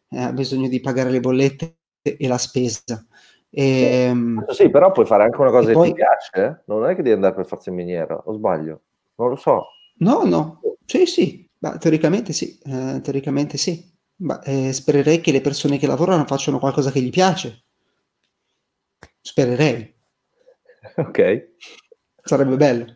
eh, 0.09 0.19
ha 0.19 0.33
bisogno 0.33 0.67
di 0.67 0.81
pagare 0.81 1.11
le 1.11 1.19
bollette 1.19 1.77
e 2.01 2.27
la 2.27 2.39
spesa. 2.39 3.05
E, 3.51 4.07
ehm, 4.07 4.47
sì, 4.47 4.71
però 4.71 4.91
puoi 4.91 5.05
fare 5.05 5.25
anche 5.25 5.39
una 5.39 5.51
cosa 5.51 5.67
che 5.67 5.73
poi... 5.73 5.89
ti 5.89 5.93
piace, 5.93 6.43
eh? 6.43 6.63
non 6.65 6.89
è 6.89 6.95
che 6.95 7.03
devi 7.03 7.13
andare 7.13 7.35
per 7.35 7.45
forza 7.45 7.69
in 7.69 7.75
miniera, 7.75 8.17
o 8.17 8.33
sbaglio? 8.33 8.81
Non 9.17 9.29
lo 9.29 9.35
so. 9.35 9.67
No, 9.97 10.23
no, 10.23 10.59
sì, 10.85 11.05
sì, 11.05 11.47
ma 11.59 11.77
teoricamente 11.77 12.33
sì, 12.33 12.57
eh, 12.63 12.99
teoricamente 13.03 13.57
sì. 13.57 13.93
Ma, 14.17 14.41
eh, 14.41 14.71
spererei 14.71 15.21
che 15.21 15.31
le 15.31 15.41
persone 15.41 15.77
che 15.77 15.87
lavorano 15.87 16.25
facciano 16.25 16.59
qualcosa 16.59 16.91
che 16.91 17.01
gli 17.01 17.09
piace. 17.09 17.63
Spererei. 19.21 19.93
Ok. 20.97 21.53
Sarebbe 22.23 22.55
bello. 22.55 22.95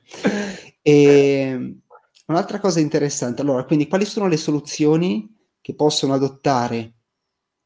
E, 0.82 1.04
ehm, 1.04 1.82
un'altra 2.28 2.60
cosa 2.60 2.80
interessante, 2.80 3.42
allora, 3.42 3.66
quindi 3.66 3.88
quali 3.88 4.06
sono 4.06 4.28
le 4.28 4.38
soluzioni 4.38 5.36
che 5.60 5.76
possono 5.76 6.14
adottare 6.14 6.94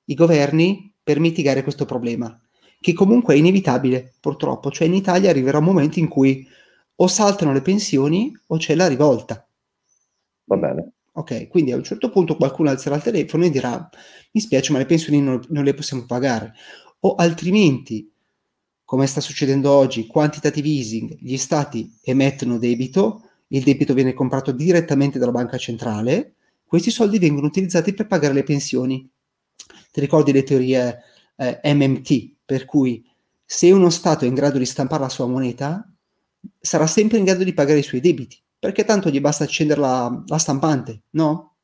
i 0.06 0.16
governi 0.16 0.96
per 1.04 1.20
mitigare 1.20 1.62
questo 1.62 1.86
problema? 1.86 2.38
che 2.84 2.92
comunque 2.92 3.34
è 3.34 3.38
inevitabile, 3.38 4.16
purtroppo. 4.20 4.70
Cioè 4.70 4.88
in 4.88 4.94
Italia 4.94 5.30
arriverà 5.30 5.60
un 5.60 5.64
momento 5.64 6.00
in 6.00 6.10
cui 6.10 6.46
o 6.96 7.08
saltano 7.08 7.54
le 7.54 7.62
pensioni 7.62 8.38
o 8.48 8.58
c'è 8.58 8.76
la 8.76 8.88
rivolta. 8.88 9.48
Va 10.44 10.58
bene. 10.58 10.92
Ok, 11.16 11.48
quindi 11.48 11.72
a 11.72 11.76
un 11.76 11.84
certo 11.84 12.10
punto 12.10 12.36
qualcuno 12.36 12.70
alzerà 12.70 12.96
il 12.96 13.04
telefono 13.04 13.46
e 13.46 13.52
dirà 13.52 13.88
mi 14.32 14.42
spiace 14.42 14.72
ma 14.72 14.80
le 14.80 14.86
pensioni 14.86 15.22
non, 15.22 15.40
non 15.50 15.64
le 15.64 15.76
possiamo 15.76 16.06
pagare. 16.06 16.54
O 17.02 17.16
altrimenti, 17.16 18.12
come 18.84 19.06
sta 19.06 19.22
succedendo 19.22 19.72
oggi, 19.72 20.08
quantitative 20.08 20.68
easing, 20.68 21.16
gli 21.20 21.38
stati 21.38 21.92
emettono 22.04 22.58
debito, 22.58 23.30
il 23.48 23.64
debito 23.64 23.94
viene 23.94 24.14
comprato 24.14 24.52
direttamente 24.52 25.20
dalla 25.20 25.32
banca 25.32 25.58
centrale, 25.58 26.36
questi 26.66 26.90
soldi 26.90 27.20
vengono 27.20 27.46
utilizzati 27.46 27.94
per 27.94 28.08
pagare 28.08 28.34
le 28.34 28.44
pensioni. 28.44 29.08
Ti 29.92 30.00
ricordi 30.00 30.32
le 30.32 30.42
teorie 30.42 31.00
eh, 31.36 31.74
MMT, 31.74 32.38
per 32.44 32.66
cui 32.66 33.06
se 33.46 33.72
uno 33.72 33.92
Stato 33.92 34.26
è 34.26 34.28
in 34.28 34.34
grado 34.34 34.58
di 34.58 34.66
stampare 34.66 35.04
la 35.04 35.10
sua 35.10 35.28
moneta, 35.28 35.88
sarà 36.60 36.88
sempre 36.88 37.20
in 37.20 37.26
grado 37.26 37.44
di 37.44 37.54
pagare 37.54 37.80
i 37.80 37.84
suoi 37.84 38.02
debiti, 38.02 38.43
perché 38.64 38.86
tanto 38.86 39.10
gli 39.10 39.20
basta 39.20 39.44
accendere 39.44 39.82
la, 39.82 40.24
la 40.26 40.38
stampante, 40.38 41.02
no? 41.12 41.58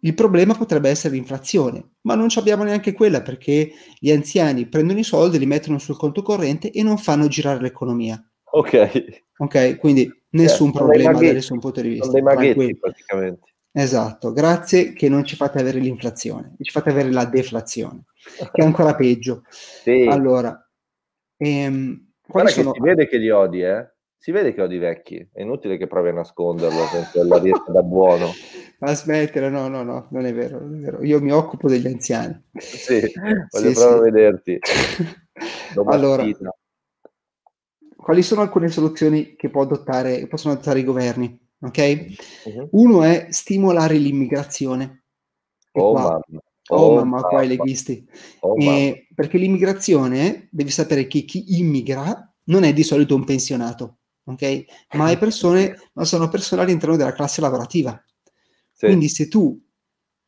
Il 0.00 0.14
problema 0.14 0.54
potrebbe 0.54 0.88
essere 0.88 1.12
l'inflazione, 1.12 1.96
ma 2.02 2.14
non 2.14 2.28
abbiamo 2.36 2.64
neanche 2.64 2.94
quella 2.94 3.20
perché 3.20 3.70
gli 3.98 4.10
anziani 4.10 4.66
prendono 4.66 4.98
i 4.98 5.04
soldi, 5.04 5.38
li 5.38 5.44
mettono 5.44 5.78
sul 5.78 5.98
conto 5.98 6.22
corrente 6.22 6.70
e 6.70 6.82
non 6.82 6.96
fanno 6.96 7.28
girare 7.28 7.60
l'economia. 7.60 8.18
Ok. 8.52 9.24
Ok, 9.36 9.76
quindi 9.76 10.10
nessun 10.30 10.68
eh, 10.68 10.72
problema 10.72 11.12
da 11.12 11.32
nessun 11.32 11.58
punto 11.58 11.82
di 11.82 11.88
vista. 11.88 12.06
Sono 12.06 12.14
dei 12.14 12.22
maghetti 12.22 12.78
praticamente. 12.78 13.52
Esatto, 13.70 14.32
grazie 14.32 14.94
che 14.94 15.10
non 15.10 15.26
ci 15.26 15.36
fate 15.36 15.60
avere 15.60 15.78
l'inflazione, 15.78 16.54
ci 16.58 16.70
fate 16.70 16.88
avere 16.88 17.12
la 17.12 17.26
deflazione, 17.26 18.04
che 18.50 18.62
è 18.62 18.64
ancora 18.64 18.94
peggio. 18.94 19.42
Sì. 19.82 20.06
Allora, 20.08 20.58
ehm, 21.36 22.12
Guarda 22.26 22.50
sono... 22.50 22.72
si 22.72 22.80
vede 22.80 23.06
che 23.06 23.18
li 23.18 23.28
odi, 23.28 23.62
eh? 23.62 23.92
Si 24.22 24.30
vede 24.30 24.54
che 24.54 24.62
odi 24.62 24.76
i 24.76 24.78
vecchi, 24.78 25.28
è 25.32 25.40
inutile 25.42 25.76
che 25.76 25.88
provi 25.88 26.10
a 26.10 26.12
nasconderlo 26.12 26.84
con 26.92 27.08
quella 27.10 27.40
dieta 27.40 27.72
da 27.72 27.82
buono. 27.82 28.28
Ma 28.78 28.94
smettere, 28.94 29.50
no, 29.50 29.66
no, 29.66 29.82
no, 29.82 30.06
non 30.12 30.26
è 30.26 30.32
vero, 30.32 30.60
non 30.60 30.76
è 30.76 30.78
vero. 30.78 31.02
Io 31.02 31.20
mi 31.20 31.32
occupo 31.32 31.68
degli 31.68 31.88
anziani. 31.88 32.40
Sì, 32.56 33.00
voglio 33.50 33.68
sì, 33.68 33.74
proprio 33.74 33.96
sì. 33.96 34.10
vederti. 34.10 34.58
allora, 35.86 36.24
quali 37.96 38.22
sono 38.22 38.42
alcune 38.42 38.68
soluzioni 38.68 39.34
che 39.34 39.50
può 39.50 39.62
adottare, 39.62 40.28
possono 40.28 40.54
adottare 40.54 40.78
i 40.78 40.84
governi? 40.84 41.36
ok? 41.60 42.06
Uh-huh. 42.44 42.68
Uno 42.80 43.02
è 43.02 43.26
stimolare 43.30 43.96
l'immigrazione. 43.96 45.02
oh, 45.72 45.90
qua. 45.90 46.00
mamma. 46.00 46.42
Oh, 46.68 46.76
oh 46.76 46.94
mamma, 46.94 47.16
mamma, 47.16 47.26
qua 47.26 47.42
i 47.42 47.48
leghisti. 47.48 48.08
Oh, 48.38 48.54
eh, 48.56 49.08
perché 49.16 49.36
l'immigrazione, 49.36 50.46
devi 50.52 50.70
sapere 50.70 51.08
che 51.08 51.22
chi 51.22 51.58
immigra 51.58 52.32
non 52.44 52.62
è 52.62 52.72
di 52.72 52.84
solito 52.84 53.16
un 53.16 53.24
pensionato, 53.24 53.96
ok? 54.24 54.64
Ma, 54.94 55.10
è 55.10 55.18
persone, 55.18 55.76
ma 55.94 56.04
sono 56.04 56.28
persone 56.28 56.62
all'interno 56.62 56.96
della 56.96 57.12
classe 57.12 57.40
lavorativa. 57.40 58.02
Sì. 58.72 58.86
Quindi 58.86 59.08
se 59.08 59.28
tu 59.28 59.60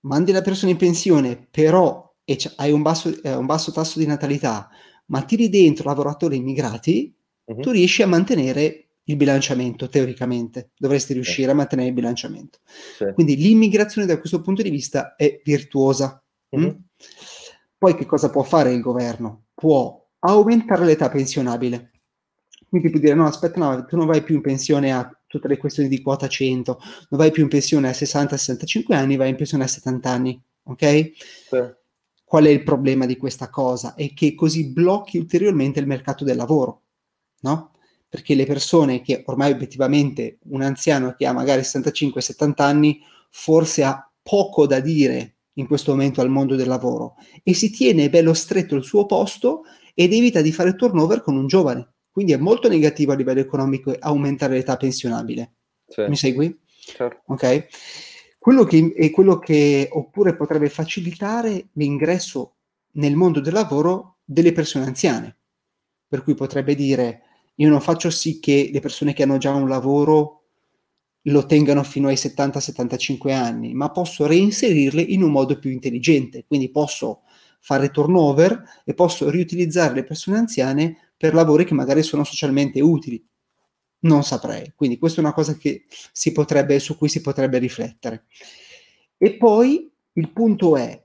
mandi 0.01 0.33
la 0.33 0.43
persona 0.43 0.73
in 0.73 0.79
pensione, 0.79 1.49
però 1.51 2.13
hai 2.57 2.73
un 2.73 2.83
basso, 2.83 3.23
eh, 3.23 3.35
un 3.35 3.47
basso, 3.47 3.73
tasso 3.73 3.99
di 3.99 4.07
natalità, 4.07 4.69
ma 5.07 5.23
tiri 5.23 5.49
dentro 5.49 5.89
lavoratori 5.89 6.37
immigrati, 6.37 7.15
uh-huh. 7.45 7.61
tu 7.61 7.71
riesci 7.71 8.03
a 8.03 8.07
mantenere 8.07 8.85
il 9.05 9.17
bilanciamento, 9.17 9.89
teoricamente, 9.89 10.71
dovresti 10.77 11.13
riuscire 11.13 11.51
a 11.51 11.55
mantenere 11.55 11.89
il 11.89 11.95
bilanciamento. 11.95 12.61
Sì. 12.97 13.13
Quindi 13.13 13.37
l'immigrazione 13.37 14.07
da 14.07 14.19
questo 14.19 14.41
punto 14.41 14.63
di 14.63 14.71
vista 14.71 15.15
è 15.17 15.41
virtuosa. 15.45 16.23
Mm-hmm. 16.57 16.67
Mm? 16.67 16.71
Poi 17.77 17.97
che 17.97 18.07
cosa 18.07 18.31
può 18.31 18.43
fare 18.43 18.73
il 18.73 18.81
governo? 18.81 19.47
Può 19.55 20.09
aumentare 20.21 20.87
l'età 20.87 21.11
pensionabile. 21.11 21.91
Quindi 22.75 22.91
può 22.91 22.99
dire 22.99 23.15
no, 23.15 23.27
aspetta, 23.27 23.61
no, 23.61 23.85
tu 23.85 23.97
non 23.97 24.07
vai 24.07 24.21
più 24.25 24.35
in 24.35 24.41
pensione 24.41 24.93
a, 24.93 25.09
tutte 25.29 25.47
le 25.47 25.59
questioni 25.59 25.89
di 25.89 26.03
quota 26.03 26.27
100, 26.27 26.79
non 27.11 27.21
vai 27.21 27.31
più 27.31 27.45
in 27.45 27.49
pensione 27.49 27.89
a 27.89 27.93
60-65 27.93 28.95
anni, 28.95 29.15
vai 29.15 29.29
in 29.29 29.37
pensione 29.37 29.63
a 29.63 29.69
70 29.69 30.11
anni, 30.11 30.43
ok? 30.65 31.13
Sì. 31.15 31.73
Qual 32.25 32.45
è 32.45 32.49
il 32.49 32.65
problema 32.65 33.07
di 33.07 33.17
questa 33.17 33.49
cosa? 33.49 33.95
È 33.95 34.13
che 34.13 34.35
così 34.35 34.73
blocchi 34.73 35.19
ulteriormente 35.19 35.79
il 35.79 35.87
mercato 35.87 36.25
del 36.25 36.35
lavoro, 36.35 36.83
no? 37.43 37.75
Perché 38.09 38.35
le 38.35 38.45
persone 38.45 39.03
che 39.03 39.23
ormai 39.27 39.53
obiettivamente 39.53 40.39
un 40.49 40.63
anziano 40.63 41.15
che 41.17 41.27
ha 41.27 41.33
magari 41.33 41.61
65-70 41.61 42.55
anni 42.57 43.01
forse 43.31 43.85
ha 43.85 44.11
poco 44.21 44.67
da 44.67 44.81
dire 44.81 45.37
in 45.55 45.69
questo 45.69 45.93
momento 45.93 46.21
al 46.21 46.29
mondo 46.29 46.57
del 46.57 46.67
lavoro 46.67 47.15
e 47.45 47.55
si 47.55 47.71
tiene 47.71 48.11
bello 48.11 48.35
stretto 48.35 48.75
il 48.75 48.83
suo 48.83 49.07
posto 49.07 49.63
ed 49.95 50.13
evita 50.13 50.41
di 50.41 50.51
fare 50.51 50.75
turnover 50.75 51.23
con 51.23 51.37
un 51.37 51.47
giovane. 51.47 51.94
Quindi 52.15 52.31
è 52.31 52.37
molto 52.37 52.69
negativo 52.69 53.11
a 53.11 53.17
livello 53.17 53.41
economico 53.41 53.93
aumentare 53.99 54.55
l'età 54.55 54.77
pensionabile. 54.77 55.55
Sì. 55.89 56.05
Mi 56.07 56.15
segui? 56.15 56.57
Certo. 56.79 57.23
Ok. 57.27 57.67
Quello 58.39 58.63
che, 58.63 58.93
è 58.95 59.11
quello 59.11 59.41
che 59.41 59.89
oppure 59.91 60.37
potrebbe 60.37 60.69
facilitare 60.69 61.71
l'ingresso 61.73 62.55
nel 62.93 63.17
mondo 63.17 63.41
del 63.41 63.53
lavoro 63.53 64.19
delle 64.23 64.53
persone 64.53 64.85
anziane. 64.85 65.39
Per 66.07 66.23
cui 66.23 66.37
potrebbe 66.37 66.77
dire 66.77 67.23
io 67.57 67.69
non 67.69 67.81
faccio 67.81 68.11
sì 68.11 68.39
che 68.39 68.71
le 68.73 68.79
persone 68.79 69.13
che 69.13 69.25
hanno 69.25 69.39
già 69.39 69.53
un 69.53 69.69
lavoro 69.69 70.43
lo 71.23 71.47
tengano 71.47 71.83
fino 71.83 72.07
ai 72.07 72.15
70-75 72.15 73.33
anni, 73.33 73.75
ma 73.75 73.91
posso 73.91 74.25
reinserirle 74.25 75.03
in 75.03 75.25
un 75.25 75.33
modo 75.33 75.59
più 75.59 75.73
intelligente. 75.73 76.45
Quindi 76.47 76.71
posso 76.71 77.23
fare 77.59 77.91
turnover 77.91 78.63
e 78.85 78.95
posso 78.95 79.31
riutilizzare 79.31 79.95
le 79.95 80.05
persone 80.05 80.39
anziane 80.39 81.04
per 81.17 81.35
lavori 81.35 81.65
che 81.65 81.75
magari 81.75 82.03
sono 82.03 82.25
socialmente 82.25 82.81
utili. 82.81 83.25
Non 84.01 84.23
saprei. 84.23 84.73
Quindi 84.75 84.99
questa 84.99 85.21
è 85.21 85.25
una 85.25 85.33
cosa 85.33 85.57
potrebbe, 86.33 86.79
su 86.79 86.97
cui 86.97 87.09
si 87.09 87.21
potrebbe 87.21 87.59
riflettere. 87.59 88.27
E 89.17 89.37
poi 89.37 89.91
il 90.13 90.33
punto 90.33 90.77
è 90.77 91.03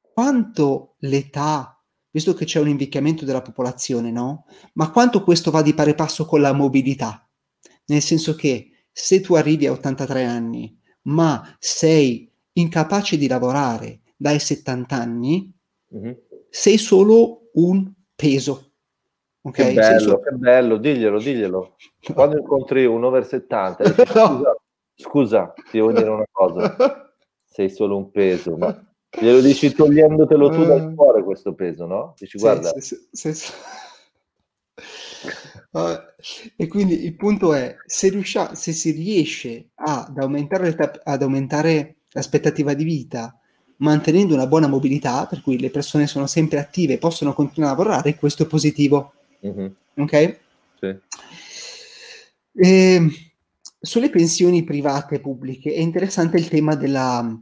quanto 0.00 0.96
l'età, 1.00 1.82
visto 2.10 2.34
che 2.34 2.44
c'è 2.44 2.60
un 2.60 2.68
invecchiamento 2.68 3.24
della 3.24 3.42
popolazione, 3.42 4.10
no? 4.10 4.46
Ma 4.74 4.90
quanto 4.90 5.22
questo 5.22 5.50
va 5.50 5.62
di 5.62 5.74
pari 5.74 5.94
passo 5.94 6.26
con 6.26 6.40
la 6.40 6.52
mobilità? 6.52 7.28
Nel 7.86 8.02
senso 8.02 8.34
che 8.34 8.70
se 8.90 9.20
tu 9.20 9.34
arrivi 9.34 9.66
a 9.66 9.72
83 9.72 10.24
anni, 10.24 10.78
ma 11.02 11.56
sei 11.58 12.30
incapace 12.52 13.16
di 13.16 13.28
lavorare 13.28 14.00
dai 14.16 14.38
70 14.38 14.96
anni, 14.96 15.52
mm-hmm. 15.94 16.12
sei 16.50 16.78
solo 16.78 17.50
un 17.54 17.92
peso. 18.14 18.72
Okay? 19.46 19.68
Che 19.68 19.74
bello, 19.74 20.00
solo... 20.00 20.20
che 20.20 20.30
bello, 20.32 20.76
diglielo, 20.76 21.18
diglielo. 21.20 21.76
Quando 22.12 22.38
incontri 22.38 22.84
un 22.84 23.04
over 23.04 23.24
70, 23.24 23.84
dici, 23.88 24.06
scusa, 24.06 24.56
scusa, 24.94 25.52
ti 25.70 25.78
devo 25.78 25.92
dire 25.92 26.08
una 26.08 26.26
cosa, 26.30 26.74
sei 27.46 27.70
solo 27.70 27.96
un 27.96 28.10
peso, 28.10 28.56
ma 28.56 28.76
glielo 29.08 29.40
dici 29.40 29.72
togliendotelo 29.72 30.50
tu 30.50 30.64
dal 30.64 30.90
eh. 30.90 30.94
cuore 30.94 31.22
questo 31.22 31.54
peso, 31.54 31.86
no? 31.86 32.14
Dici, 32.18 32.38
guarda... 32.38 32.72
Sì, 32.78 32.96
sì, 33.10 33.34
sì, 33.34 33.52
Uh, 35.70 35.98
e 36.56 36.68
quindi 36.68 37.04
il 37.04 37.16
punto 37.16 37.52
è, 37.52 37.76
se, 37.84 38.08
riuscia, 38.08 38.54
se 38.54 38.72
si 38.72 38.92
riesce 38.92 39.70
ad 39.74 40.16
aumentare, 40.16 40.74
ad 41.02 41.22
aumentare 41.22 41.96
l'aspettativa 42.12 42.72
di 42.72 42.84
vita 42.84 43.38
mantenendo 43.78 44.34
una 44.34 44.46
buona 44.46 44.68
mobilità, 44.68 45.26
per 45.26 45.42
cui 45.42 45.58
le 45.58 45.70
persone 45.70 46.06
sono 46.06 46.26
sempre 46.26 46.58
attive 46.58 46.94
e 46.94 46.98
possono 46.98 47.34
continuare 47.34 47.74
a 47.74 47.76
lavorare, 47.76 48.14
questo 48.14 48.44
è 48.44 48.46
positivo. 48.46 49.12
Mm-hmm. 49.44 49.66
Ok? 49.96 50.38
Sì. 50.78 50.98
E, 52.54 53.08
sulle 53.78 54.10
pensioni 54.10 54.64
private 54.64 55.16
e 55.16 55.20
pubbliche 55.20 55.72
è 55.72 55.78
interessante 55.78 56.36
il 56.36 56.48
tema 56.48 56.74
della 56.74 57.38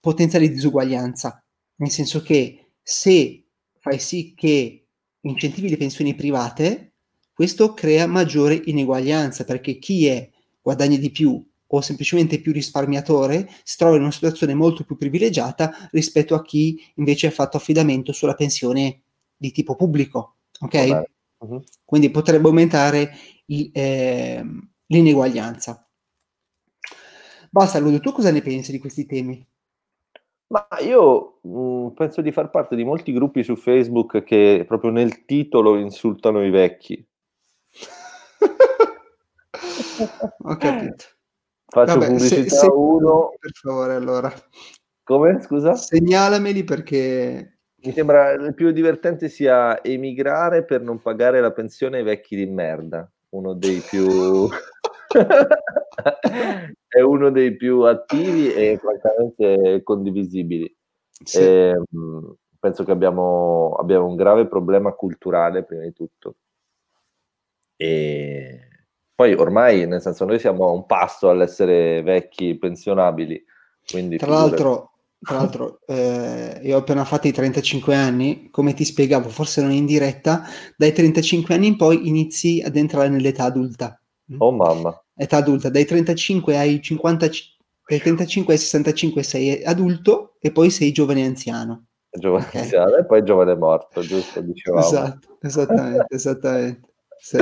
potenziale 0.00 0.48
disuguaglianza, 0.48 1.42
nel 1.76 1.90
senso 1.90 2.22
che 2.22 2.72
se 2.82 3.46
fai 3.80 3.98
sì 3.98 4.34
che 4.36 4.86
incentivi 5.20 5.68
le 5.68 5.76
pensioni 5.76 6.14
private, 6.14 6.92
questo 7.32 7.74
crea 7.74 8.06
maggiore 8.06 8.60
ineguaglianza 8.66 9.44
perché 9.44 9.78
chi 9.78 10.06
è 10.06 10.30
guadagna 10.60 10.96
di 10.96 11.10
più 11.10 11.44
o 11.66 11.80
semplicemente 11.80 12.40
più 12.40 12.52
risparmiatore 12.52 13.48
si 13.64 13.76
trova 13.76 13.96
in 13.96 14.02
una 14.02 14.12
situazione 14.12 14.54
molto 14.54 14.84
più 14.84 14.96
privilegiata 14.96 15.88
rispetto 15.90 16.34
a 16.34 16.42
chi 16.42 16.80
invece 16.96 17.26
ha 17.26 17.32
fatto 17.32 17.56
affidamento 17.56 18.12
sulla 18.12 18.34
pensione 18.34 19.02
di 19.36 19.50
tipo 19.50 19.74
pubblico. 19.74 20.36
Ok? 20.60 21.04
Uh-huh. 21.44 21.62
Quindi 21.84 22.10
potrebbe 22.10 22.48
aumentare 22.48 23.10
il, 23.46 23.70
eh, 23.72 24.44
l'ineguaglianza. 24.86 25.88
Basta, 27.50 27.78
Ludo, 27.78 28.00
tu 28.00 28.12
cosa 28.12 28.30
ne 28.30 28.40
pensi 28.40 28.72
di 28.72 28.78
questi 28.78 29.06
temi? 29.06 29.46
Ma 30.48 30.66
io 30.80 31.38
mh, 31.42 31.58
mm, 31.58 31.88
penso 31.88 32.20
di 32.20 32.32
far 32.32 32.50
parte 32.50 32.76
di 32.76 32.84
molti 32.84 33.12
gruppi 33.12 33.42
su 33.42 33.56
Facebook 33.56 34.22
che 34.24 34.64
proprio 34.66 34.90
nel 34.90 35.24
titolo 35.24 35.76
insultano 35.76 36.44
i 36.44 36.50
vecchi. 36.50 37.06
Ho 40.44 40.56
capito. 40.56 41.04
Faccio 41.66 41.98
Vabbè, 41.98 42.06
pubblicità 42.06 42.42
se, 42.42 42.48
se, 42.48 42.66
uno. 42.66 43.34
Per 43.38 43.52
favore, 43.52 43.94
allora. 43.94 44.32
Come? 45.02 45.40
Scusa? 45.42 45.74
Segnalameli 45.74 46.64
perché... 46.64 47.53
Mi 47.84 47.92
sembra 47.92 48.32
il 48.32 48.54
più 48.54 48.70
divertente 48.70 49.28
sia 49.28 49.82
emigrare 49.82 50.64
per 50.64 50.80
non 50.80 51.00
pagare 51.00 51.40
la 51.40 51.52
pensione 51.52 51.98
ai 51.98 52.02
vecchi 52.02 52.36
di 52.36 52.46
merda. 52.46 53.10
Uno 53.30 53.54
dei 53.54 53.80
più... 53.80 54.48
è 56.88 57.00
uno 57.00 57.30
dei 57.30 57.56
più 57.56 57.82
attivi 57.82 58.52
e 58.52 58.78
francamente 58.78 59.82
condivisibili. 59.82 60.74
Sì. 61.22 61.40
E, 61.40 61.68
ehm, 61.68 62.34
penso 62.58 62.84
che 62.84 62.92
abbiamo, 62.92 63.74
abbiamo 63.78 64.06
un 64.06 64.16
grave 64.16 64.46
problema 64.46 64.92
culturale 64.92 65.62
prima 65.62 65.82
di 65.82 65.92
tutto 65.92 66.36
e 67.76 68.68
poi 69.14 69.34
ormai, 69.34 69.86
nel 69.86 70.00
senso, 70.00 70.24
noi 70.24 70.38
siamo 70.38 70.66
a 70.66 70.70
un 70.70 70.86
passo 70.86 71.28
all'essere 71.28 72.02
vecchi 72.02 72.56
pensionabili. 72.56 73.44
Quindi 73.88 74.16
tra 74.16 74.30
l'altro, 74.30 74.93
tra 75.24 75.36
l'altro 75.36 75.80
eh, 75.86 76.60
io 76.62 76.76
ho 76.76 76.80
appena 76.80 77.04
fatto 77.04 77.26
i 77.26 77.32
35 77.32 77.94
anni, 77.94 78.48
come 78.50 78.74
ti 78.74 78.84
spiegavo, 78.84 79.28
forse 79.28 79.62
non 79.62 79.72
in 79.72 79.86
diretta, 79.86 80.44
dai 80.76 80.92
35 80.92 81.54
anni 81.54 81.68
in 81.68 81.76
poi 81.76 82.06
inizi 82.08 82.62
ad 82.64 82.76
entrare 82.76 83.08
nell'età 83.08 83.44
adulta. 83.44 83.98
Oh 84.38 84.52
mamma. 84.52 84.96
Età 85.16 85.38
adulta, 85.38 85.68
dai 85.68 85.84
35 85.84 86.56
ai 86.56 86.80
50, 86.80 87.28
dai 87.86 88.00
35 88.00 88.52
ai 88.52 88.58
65 88.58 89.22
sei 89.22 89.64
adulto 89.64 90.36
e 90.40 90.52
poi 90.52 90.70
sei 90.70 90.92
giovane 90.92 91.24
anziano. 91.24 91.86
Giovane 92.10 92.46
okay. 92.46 92.62
anziano 92.62 92.96
e 92.96 93.04
poi 93.04 93.24
giovane 93.24 93.56
morto, 93.56 94.00
giusto? 94.02 94.40
Dicevamo. 94.40 94.84
Esatto, 94.86 95.38
esattamente, 95.40 96.14
esattamente. 96.14 96.88
Sì. 97.18 97.38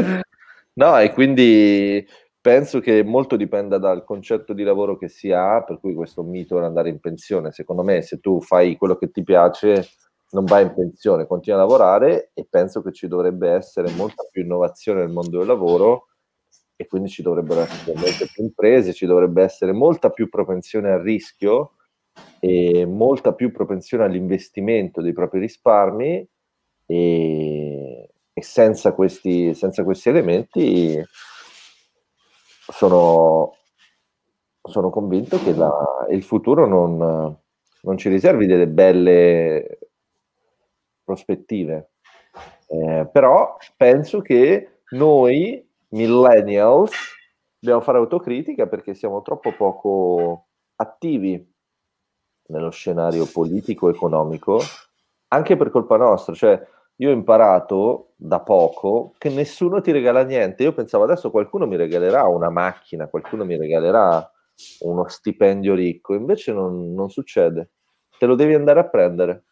No, 0.74 0.98
e 0.98 1.12
quindi 1.12 2.06
penso 2.42 2.80
che 2.80 3.04
molto 3.04 3.36
dipenda 3.36 3.78
dal 3.78 4.04
concetto 4.04 4.52
di 4.52 4.64
lavoro 4.64 4.98
che 4.98 5.08
si 5.08 5.30
ha, 5.30 5.62
per 5.62 5.78
cui 5.78 5.94
questo 5.94 6.24
mito 6.24 6.58
di 6.58 6.64
andare 6.64 6.88
in 6.88 6.98
pensione. 6.98 7.52
Secondo 7.52 7.84
me, 7.84 8.02
se 8.02 8.18
tu 8.18 8.40
fai 8.40 8.76
quello 8.76 8.96
che 8.96 9.12
ti 9.12 9.22
piace, 9.22 9.88
non 10.32 10.44
vai 10.44 10.64
in 10.64 10.74
pensione, 10.74 11.26
continui 11.26 11.60
a 11.60 11.62
lavorare 11.62 12.32
e 12.34 12.44
penso 12.50 12.82
che 12.82 12.92
ci 12.92 13.06
dovrebbe 13.06 13.50
essere 13.50 13.90
molta 13.92 14.26
più 14.30 14.42
innovazione 14.42 15.00
nel 15.00 15.12
mondo 15.12 15.38
del 15.38 15.46
lavoro 15.46 16.08
e 16.74 16.86
quindi 16.88 17.08
ci 17.10 17.22
dovrebbero 17.22 17.60
essere 17.60 17.96
molte 17.96 18.28
più 18.32 18.42
imprese, 18.42 18.92
ci 18.92 19.06
dovrebbe 19.06 19.42
essere 19.42 19.72
molta 19.72 20.10
più 20.10 20.28
propensione 20.28 20.90
al 20.90 21.00
rischio 21.00 21.74
e 22.40 22.84
molta 22.86 23.34
più 23.34 23.52
propensione 23.52 24.04
all'investimento 24.04 25.00
dei 25.00 25.12
propri 25.12 25.38
risparmi 25.38 26.28
e, 26.86 28.10
e 28.32 28.42
senza 28.42 28.94
questi, 28.94 29.54
senza 29.54 29.84
questi 29.84 30.08
elementi 30.08 31.00
sono, 32.72 33.56
sono 34.62 34.90
convinto 34.90 35.38
che 35.38 35.54
la, 35.54 36.06
il 36.10 36.22
futuro 36.22 36.66
non, 36.66 37.38
non, 37.82 37.98
ci 37.98 38.08
riservi 38.08 38.46
delle 38.46 38.66
belle 38.66 39.78
prospettive. 41.04 41.90
Eh, 42.66 43.08
però 43.12 43.56
penso 43.76 44.20
che 44.20 44.80
noi, 44.90 45.64
millennials, 45.90 46.92
dobbiamo 47.58 47.82
fare 47.82 47.98
autocritica 47.98 48.66
perché 48.66 48.94
siamo 48.94 49.22
troppo 49.22 49.52
poco 49.52 50.46
attivi 50.76 51.50
nello 52.46 52.70
scenario 52.70 53.26
politico-economico, 53.30 54.60
anche 55.28 55.56
per 55.56 55.70
colpa 55.70 55.96
nostra. 55.96 56.34
Cioè, 56.34 56.66
io 57.02 57.10
ho 57.10 57.12
imparato 57.12 58.12
da 58.14 58.40
poco 58.40 59.14
che 59.18 59.28
nessuno 59.28 59.80
ti 59.80 59.90
regala 59.90 60.22
niente. 60.22 60.62
Io 60.62 60.72
pensavo 60.72 61.02
adesso 61.02 61.32
qualcuno 61.32 61.66
mi 61.66 61.76
regalerà 61.76 62.28
una 62.28 62.48
macchina, 62.48 63.08
qualcuno 63.08 63.44
mi 63.44 63.56
regalerà 63.56 64.30
uno 64.80 65.08
stipendio 65.08 65.74
ricco, 65.74 66.14
invece 66.14 66.52
non, 66.52 66.94
non 66.94 67.10
succede. 67.10 67.72
Te 68.16 68.26
lo 68.26 68.36
devi 68.36 68.54
andare 68.54 68.78
a 68.78 68.88
prendere. 68.88 69.44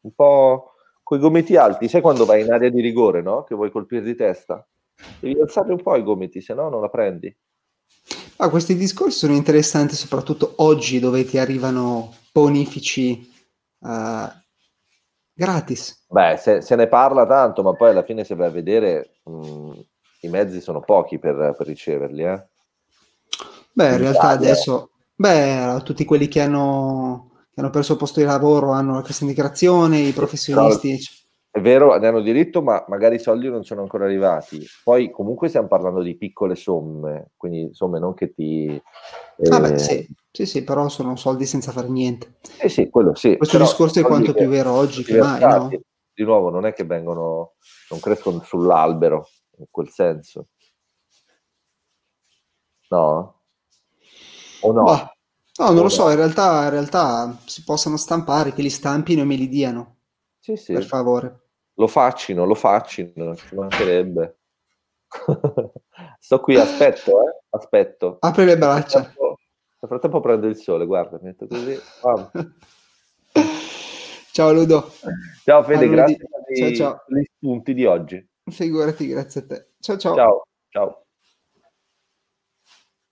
Un 0.00 0.14
po' 0.14 0.72
coi 1.04 1.20
gomiti 1.20 1.54
alti, 1.56 1.88
sai 1.88 2.00
quando 2.00 2.24
vai 2.24 2.42
in 2.42 2.50
area 2.50 2.70
di 2.70 2.80
rigore, 2.80 3.22
no? 3.22 3.44
Che 3.44 3.54
vuoi 3.54 3.70
colpire 3.70 4.02
di 4.02 4.16
testa? 4.16 4.66
Devi 5.20 5.40
alzare 5.40 5.70
un 5.70 5.80
po' 5.80 5.94
i 5.94 6.02
gomiti, 6.02 6.40
se 6.40 6.54
no 6.54 6.68
non 6.68 6.80
la 6.80 6.88
prendi. 6.88 7.34
Ah, 8.38 8.50
questi 8.50 8.74
discorsi 8.74 9.18
sono 9.18 9.34
interessanti 9.34 9.94
soprattutto 9.94 10.54
oggi 10.56 10.98
dove 10.98 11.24
ti 11.24 11.38
arrivano 11.38 12.12
bonifici 12.32 13.30
uh, 13.78 14.28
gratis. 15.36 16.04
Beh, 16.08 16.38
se, 16.38 16.62
se, 16.62 16.74
ne 16.76 16.88
parla 16.88 17.26
tanto, 17.26 17.62
ma 17.62 17.74
poi 17.74 17.90
alla 17.90 18.02
fine 18.02 18.24
se 18.24 18.34
vai 18.34 18.48
a 18.48 18.50
vedere 18.50 19.18
mh, 19.24 19.32
mm, 19.32 19.72
i 20.22 20.28
mezzi 20.28 20.60
sono 20.60 20.80
pochi 20.80 21.18
per, 21.18 21.54
per 21.56 21.66
riceverli. 21.66 22.22
Eh? 22.22 22.46
Beh, 23.72 23.86
in, 23.86 23.92
in 23.92 23.98
realtà 23.98 24.32
Italia. 24.32 24.50
adesso, 24.50 24.90
beh, 25.14 25.82
tutti 25.84 26.04
quelli 26.06 26.28
che 26.28 26.40
hanno, 26.40 27.30
che 27.52 27.60
hanno 27.60 27.70
perso 27.70 27.92
il 27.92 27.98
posto 27.98 28.20
di 28.20 28.26
lavoro 28.26 28.72
hanno 28.72 28.94
la 28.94 29.02
cassa 29.02 29.24
integrazione, 29.24 29.98
i 29.98 30.12
professionisti. 30.12 30.88
Però, 30.88 31.15
è 31.56 31.60
vero, 31.62 31.96
ne 31.96 32.06
hanno 32.06 32.20
diritto, 32.20 32.60
ma 32.60 32.84
magari 32.86 33.14
i 33.14 33.18
soldi 33.18 33.48
non 33.48 33.64
sono 33.64 33.80
ancora 33.80 34.04
arrivati. 34.04 34.62
Poi 34.84 35.10
comunque 35.10 35.48
stiamo 35.48 35.68
parlando 35.68 36.02
di 36.02 36.14
piccole 36.14 36.54
somme, 36.54 37.30
quindi 37.34 37.70
somme 37.72 37.98
non 37.98 38.12
che 38.12 38.34
ti... 38.34 38.66
Eh... 38.66 39.48
Ah 39.48 39.60
beh, 39.60 39.78
sì. 39.78 40.06
sì, 40.30 40.44
sì, 40.44 40.64
però 40.64 40.86
sono 40.90 41.16
soldi 41.16 41.46
senza 41.46 41.72
fare 41.72 41.88
niente. 41.88 42.40
Eh 42.60 42.68
sì, 42.68 42.90
quello 42.90 43.14
sì. 43.14 43.38
Questo 43.38 43.56
però 43.56 43.70
discorso 43.70 44.00
è 44.00 44.02
quanto 44.02 44.34
più 44.34 44.48
vero 44.48 44.72
oggi 44.72 45.02
che 45.02 45.16
mai, 45.16 45.40
no? 45.40 45.70
Di 46.12 46.24
nuovo, 46.24 46.50
non 46.50 46.66
è 46.66 46.74
che 46.74 46.84
vengono, 46.84 47.54
non 47.88 48.00
crescono 48.00 48.42
sull'albero, 48.42 49.26
in 49.56 49.66
quel 49.70 49.88
senso. 49.88 50.48
No? 52.90 53.40
O 54.60 54.72
no? 54.72 54.82
Bah, 54.82 55.10
no, 55.56 55.66
non 55.68 55.78
o 55.78 55.82
lo 55.84 55.88
so, 55.88 56.10
in 56.10 56.16
realtà, 56.16 56.64
in 56.64 56.70
realtà 56.70 57.34
si 57.46 57.64
possono 57.64 57.96
stampare, 57.96 58.52
che 58.52 58.60
li 58.60 58.68
stampino 58.68 59.22
e 59.22 59.24
me 59.24 59.36
li 59.36 59.48
diano. 59.48 59.94
Sì, 60.38 60.56
sì. 60.56 60.74
Per 60.74 60.84
favore 60.84 61.44
lo 61.76 61.86
faccino, 61.86 62.44
lo 62.44 62.54
faccino, 62.54 63.34
ci 63.36 63.54
mancherebbe. 63.54 64.38
Sto 66.18 66.40
qui, 66.40 66.56
aspetto, 66.56 67.22
eh? 67.22 67.42
aspetto. 67.50 68.16
Apri 68.20 68.44
le 68.44 68.58
braccia. 68.58 69.00
Nel 69.00 69.08
frattempo, 69.08 69.38
nel 69.80 69.90
frattempo 69.90 70.20
prendo 70.20 70.46
il 70.46 70.56
sole, 70.56 70.86
guarda, 70.86 71.18
metto 71.22 71.46
così. 71.46 71.78
Ah. 72.02 72.30
ciao 74.32 74.52
Ludo. 74.52 74.90
Ciao 75.44 75.62
Fede, 75.62 75.88
grazie 75.88 76.16
per 76.16 77.04
gli 77.08 77.24
spunti 77.36 77.74
di 77.74 77.84
oggi. 77.84 78.26
Figurati, 78.50 79.06
grazie 79.06 79.40
a 79.42 79.46
te. 79.46 79.70
Ciao 79.80 79.96
ciao. 79.96 80.14
Ciao, 80.14 80.42
ciao. 80.68 81.05